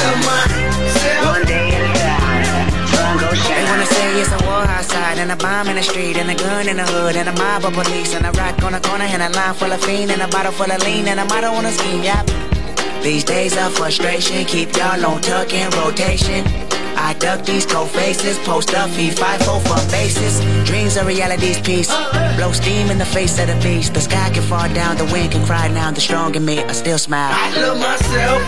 love 0.00 0.20
myself. 0.24 1.36
One 1.36 1.44
day 1.46 1.68
at 1.76 1.82
a 1.84 1.90
time. 1.98 2.88
Sun 2.88 3.18
go 3.18 3.28
shine. 3.34 3.64
They 3.64 3.64
wanna 3.70 3.86
say 3.86 4.20
it's 4.20 4.32
a 4.32 4.40
war 4.46 4.64
outside, 4.76 5.18
and 5.18 5.30
a 5.32 5.36
bomb 5.36 5.68
in 5.68 5.76
the 5.76 5.82
street, 5.82 6.16
and 6.16 6.30
a 6.30 6.34
gun 6.34 6.68
in 6.68 6.76
the 6.78 6.86
hood, 6.86 7.16
and 7.16 7.28
a 7.28 7.32
mob 7.32 7.64
of 7.64 7.74
police, 7.74 8.14
and 8.14 8.24
a 8.26 8.32
rock 8.32 8.62
on 8.62 8.72
the 8.72 8.80
corner, 8.80 9.04
and 9.04 9.22
a 9.22 9.28
line 9.30 9.54
full 9.54 9.72
of 9.72 9.80
fiend, 9.84 10.10
and 10.10 10.22
a 10.22 10.28
bottle 10.28 10.52
full 10.52 10.70
of 10.70 10.82
lean, 10.84 11.08
and 11.08 11.20
a 11.20 11.24
motto 11.26 11.48
on 11.48 11.66
a 11.66 11.72
scheme, 11.72 12.02
yep. 12.02 12.26
These 13.02 13.24
days 13.24 13.56
of 13.56 13.74
frustration 13.74 14.46
keep 14.46 14.74
y'all 14.76 15.04
on 15.04 15.20
tuck 15.20 15.52
in 15.52 15.68
rotation. 15.70 16.73
I 16.96 17.14
duck 17.14 17.44
these 17.44 17.66
cold 17.66 17.90
faces, 17.90 18.38
post 18.40 18.74
up, 18.74 18.90
feed 18.90 19.18
five 19.18 19.40
four 19.42 19.60
for 19.60 19.80
bases. 19.90 20.40
Dreams 20.64 20.96
are 20.96 21.04
reality's 21.06 21.60
piece. 21.60 21.88
Blow 22.36 22.52
steam 22.52 22.90
in 22.90 22.98
the 22.98 23.04
face 23.04 23.38
of 23.38 23.46
the 23.48 23.56
beast. 23.62 23.94
The 23.94 24.00
sky 24.00 24.30
can 24.30 24.42
fall 24.42 24.68
down, 24.74 24.96
the 24.96 25.04
wind 25.06 25.32
can 25.32 25.44
cry 25.44 25.68
now. 25.68 25.90
The 25.90 26.00
strong 26.00 26.34
in 26.34 26.44
me, 26.44 26.58
I 26.60 26.72
still 26.72 26.98
smile. 26.98 27.32
I 27.32 27.50
love 27.60 27.78
myself. 27.78 28.40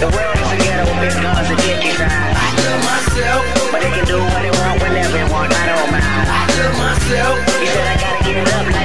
The 0.00 0.08
world 0.14 0.36
is 0.36 0.52
a 0.52 0.56
ghetto 0.64 0.84
with 0.90 1.00
big 1.00 1.22
guns 1.22 1.48
and 1.50 1.58
dick 1.58 1.84
inside. 1.84 2.34
I 2.36 2.48
love 2.64 2.82
myself. 2.92 3.42
But 3.72 3.80
they 3.82 3.90
can 3.90 4.06
do 4.06 4.18
what 4.18 4.42
they 4.42 4.50
want 4.50 4.82
whenever 4.82 5.12
they 5.12 5.26
want. 5.32 5.52
I 5.52 5.66
don't 5.66 5.90
mind. 5.92 6.28
I 6.28 6.42
love 6.58 6.76
myself. 6.78 7.34
You 7.60 7.68
said 7.68 7.86
I 7.86 7.96
gotta 8.00 8.20
get 8.24 8.54
up, 8.54 8.66
like 8.72 8.83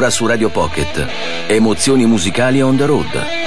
Ora 0.00 0.08
su 0.08 0.26
Radio 0.26 0.48
Pocket. 0.48 1.06
Emozioni 1.46 2.06
musicali 2.06 2.62
on 2.62 2.74
the 2.78 2.86
road. 2.86 3.39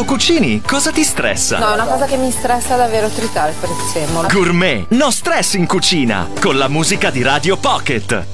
quando 0.00 0.04
cucini? 0.04 0.62
Cosa 0.62 0.90
ti 0.90 1.02
stressa? 1.02 1.58
No, 1.58 1.72
una 1.72 1.84
cosa 1.84 2.06
che 2.06 2.16
mi 2.16 2.30
stressa 2.30 2.76
davvero 2.76 3.08
tritare 3.08 3.50
il 3.50 3.56
prezzemolo. 3.58 4.28
Gourmet, 4.28 4.86
no 4.90 5.10
stress 5.10 5.54
in 5.54 5.66
cucina, 5.66 6.28
con 6.40 6.56
la 6.56 6.68
musica 6.68 7.10
di 7.10 7.22
Radio 7.22 7.56
Pocket. 7.56 8.26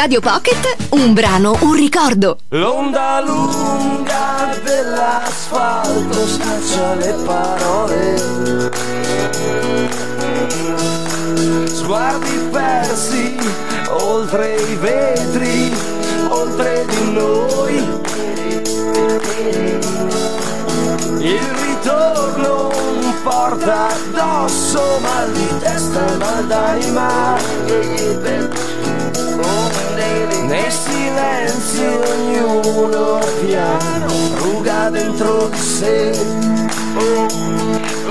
Radio 0.00 0.20
Pocket, 0.20 0.76
un 0.90 1.12
brano, 1.12 1.56
un 1.62 1.72
ricordo. 1.72 2.38
L'onda 2.50 3.20
lunga 3.20 4.54
dell'asfalto 4.62 6.24
scaccia 6.24 6.94
le 6.94 7.14
parole. 7.24 8.16
Sguardi 11.66 12.48
persi 12.52 13.36
oltre 13.88 14.54
i 14.54 14.76
vetri, 14.76 15.74
oltre 16.28 16.86
di 16.86 17.10
noi. 17.10 18.00
Il 21.18 21.40
ritorno 21.40 22.70
porta 23.24 23.88
addosso 23.88 25.00
mal 25.00 25.28
di 25.32 25.58
testa, 25.58 26.16
mal 26.18 26.46
d'anima 26.46 28.67
nei 30.48 30.70
silenzi 30.70 31.84
ognuno 31.84 33.20
piano 33.44 34.06
ruga 34.36 34.88
dentro 34.88 35.48
di 35.48 35.58
sé. 35.58 36.10
Oh, 36.96 37.26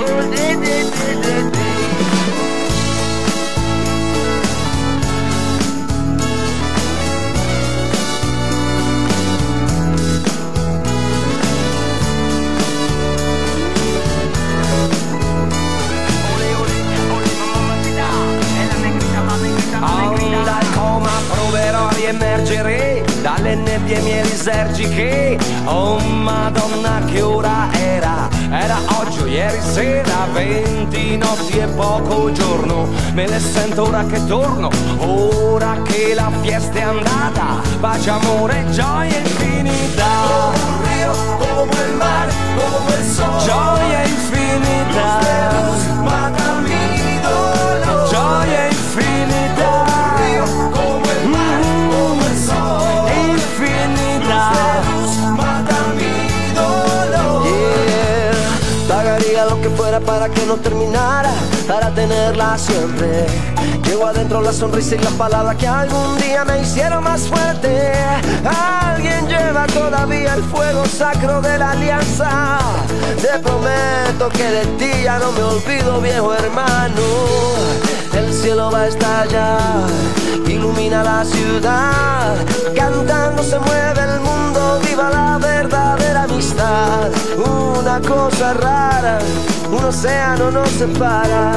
oh, 0.00 0.22
nebbie 23.54 24.00
miei 24.00 24.22
lisergiche. 24.22 25.38
Oh 25.64 25.98
madonna 25.98 27.00
che 27.06 27.20
ora 27.20 27.68
era, 27.72 28.28
era 28.50 28.78
oggi 28.98 29.20
o 29.20 29.26
ieri 29.26 29.60
sera, 29.60 30.26
venti 30.32 31.16
notti 31.16 31.58
e 31.58 31.66
poco 31.66 32.30
giorno. 32.32 32.88
Me 33.12 33.26
le 33.26 33.40
sento 33.40 33.86
ora 33.88 34.04
che 34.04 34.24
torno, 34.26 34.70
ora 34.98 35.82
che 35.82 36.14
la 36.14 36.30
fiesta 36.40 36.78
è 36.78 36.82
andata. 36.82 37.60
Pace, 37.80 38.10
amore, 38.10 38.66
gioia 38.70 39.18
infinita. 39.18 40.06
Come 40.26 40.58
un 40.64 40.82
rio, 40.88 41.12
come 41.38 41.86
il 41.86 41.94
mare, 41.96 42.32
come 42.56 42.94
il 42.98 43.04
sole. 43.04 43.44
Gioia 43.44 44.02
infinita. 44.02 45.20
Ma 46.02 46.28
mi 46.28 46.36
dolore. 46.38 46.77
No 60.48 60.56
terminara, 60.56 61.30
para 61.68 61.90
tenerla 61.90 62.56
siempre. 62.56 63.26
Llevo 63.84 64.06
adentro 64.06 64.40
la 64.40 64.52
sonrisa 64.52 64.94
y 64.94 64.98
la 64.98 65.10
palabra 65.10 65.54
que 65.54 65.68
algún 65.68 66.16
día 66.16 66.42
me 66.46 66.62
hicieron 66.62 67.04
más 67.04 67.20
fuerte. 67.22 67.92
Alguien 68.44 69.28
lleva 69.28 69.66
todavía 69.66 70.34
el 70.34 70.42
fuego 70.44 70.86
sacro 70.86 71.42
de 71.42 71.58
la 71.58 71.72
alianza. 71.72 72.60
Te 73.20 73.38
prometo 73.40 74.30
que 74.30 74.50
de 74.50 74.64
ti 74.78 75.02
ya 75.04 75.18
no 75.18 75.32
me 75.32 75.42
olvido, 75.42 76.00
viejo 76.00 76.32
hermano. 76.32 77.02
El 78.14 78.32
cielo 78.32 78.70
va 78.70 78.80
a 78.80 78.86
estallar, 78.88 79.86
ilumina 80.46 81.02
la 81.02 81.24
ciudad. 81.26 82.36
Cantando 82.74 83.42
se 83.42 83.58
mueve 83.58 84.00
el 84.00 84.20
mundo, 84.20 84.47
viva 84.84 85.10
la 85.10 85.38
verdadera 85.38 86.24
amistad. 86.24 87.10
Una 87.36 88.00
cosa 88.00 88.52
rara, 88.54 89.18
un 89.70 89.84
océano 89.84 90.50
nos 90.50 90.70
separa. 90.70 91.52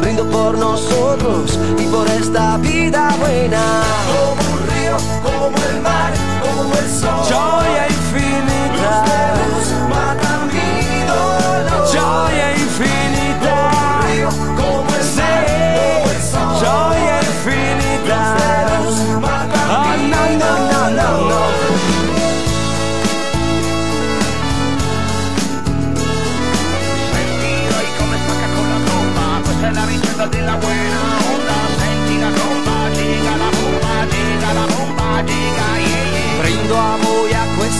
Brindo 0.00 0.24
por 0.24 0.58
nosotros 0.58 1.58
y 1.78 1.86
por 1.86 2.06
esta 2.08 2.56
vida 2.58 3.14
buena. 3.20 3.62
Como 4.10 4.42
un 4.54 4.60
río, 4.72 4.96
como 5.22 5.56
el 5.70 5.80
mar, 5.80 6.12
como 6.42 6.74
el 6.74 6.90
sol. 6.90 7.24
Gioia 7.26 7.89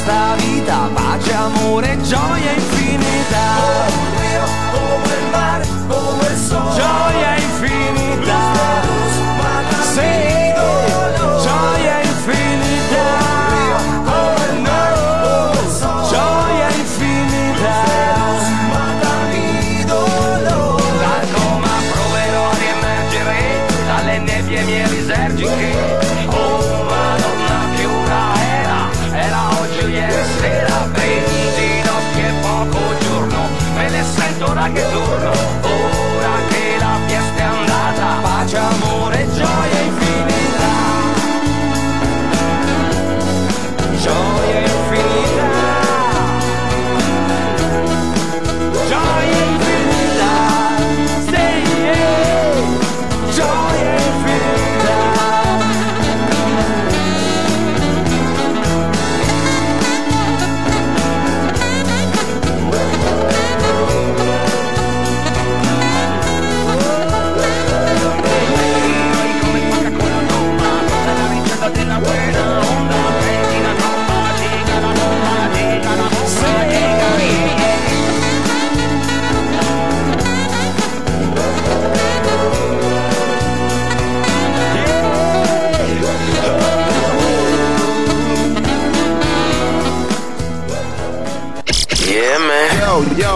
questa 0.00 0.34
vita, 0.36 0.88
pace, 0.94 1.32
amore, 1.34 1.98
gioia 2.02 2.52
infinita. 2.52 2.69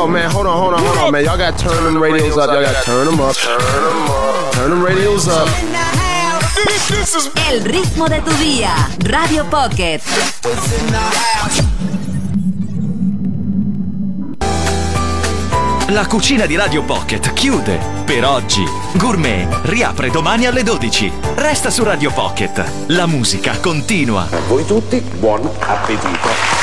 Yo, 0.04 0.10
man, 0.10 0.30
hold 0.30 0.46
on, 0.46 0.58
hold 0.58 0.74
on, 0.74 0.84
hold 0.84 0.98
on, 0.98 1.12
man. 1.12 1.24
Y'all 1.24 1.38
got 1.38 1.56
to 1.56 1.64
turn 1.64 1.82
them 1.82 1.96
radios 1.96 2.36
up. 2.36 2.50
Y'all 2.50 2.60
got 2.60 2.76
to 2.76 2.84
turn 2.84 3.06
them 3.06 3.18
up. 3.20 3.34
Turn 3.34 3.58
them 3.58 4.10
up. 4.10 4.52
Turn 4.52 4.70
them 4.70 4.84
radios 4.84 5.28
up. 5.28 5.48
Il 7.50 7.64
ritmo 7.64 8.06
de 8.06 8.20
tu 8.20 8.30
día. 8.36 8.86
Radio 9.06 9.46
Pocket. 9.46 10.02
La 15.88 16.06
cucina 16.06 16.44
di 16.44 16.56
Radio 16.56 16.82
Pocket 16.82 17.32
chiude 17.32 17.78
per 18.04 18.26
oggi. 18.26 18.62
Gourmet 18.96 19.48
riapre 19.62 20.10
domani 20.10 20.44
alle 20.44 20.62
12. 20.62 21.10
Resta 21.36 21.70
su 21.70 21.82
Radio 21.82 22.12
Pocket. 22.12 22.62
La 22.88 23.06
musica 23.06 23.58
continua. 23.58 24.28
A 24.30 24.40
voi 24.48 24.66
tutti, 24.66 25.00
buon 25.18 25.48
appetito. 25.60 26.53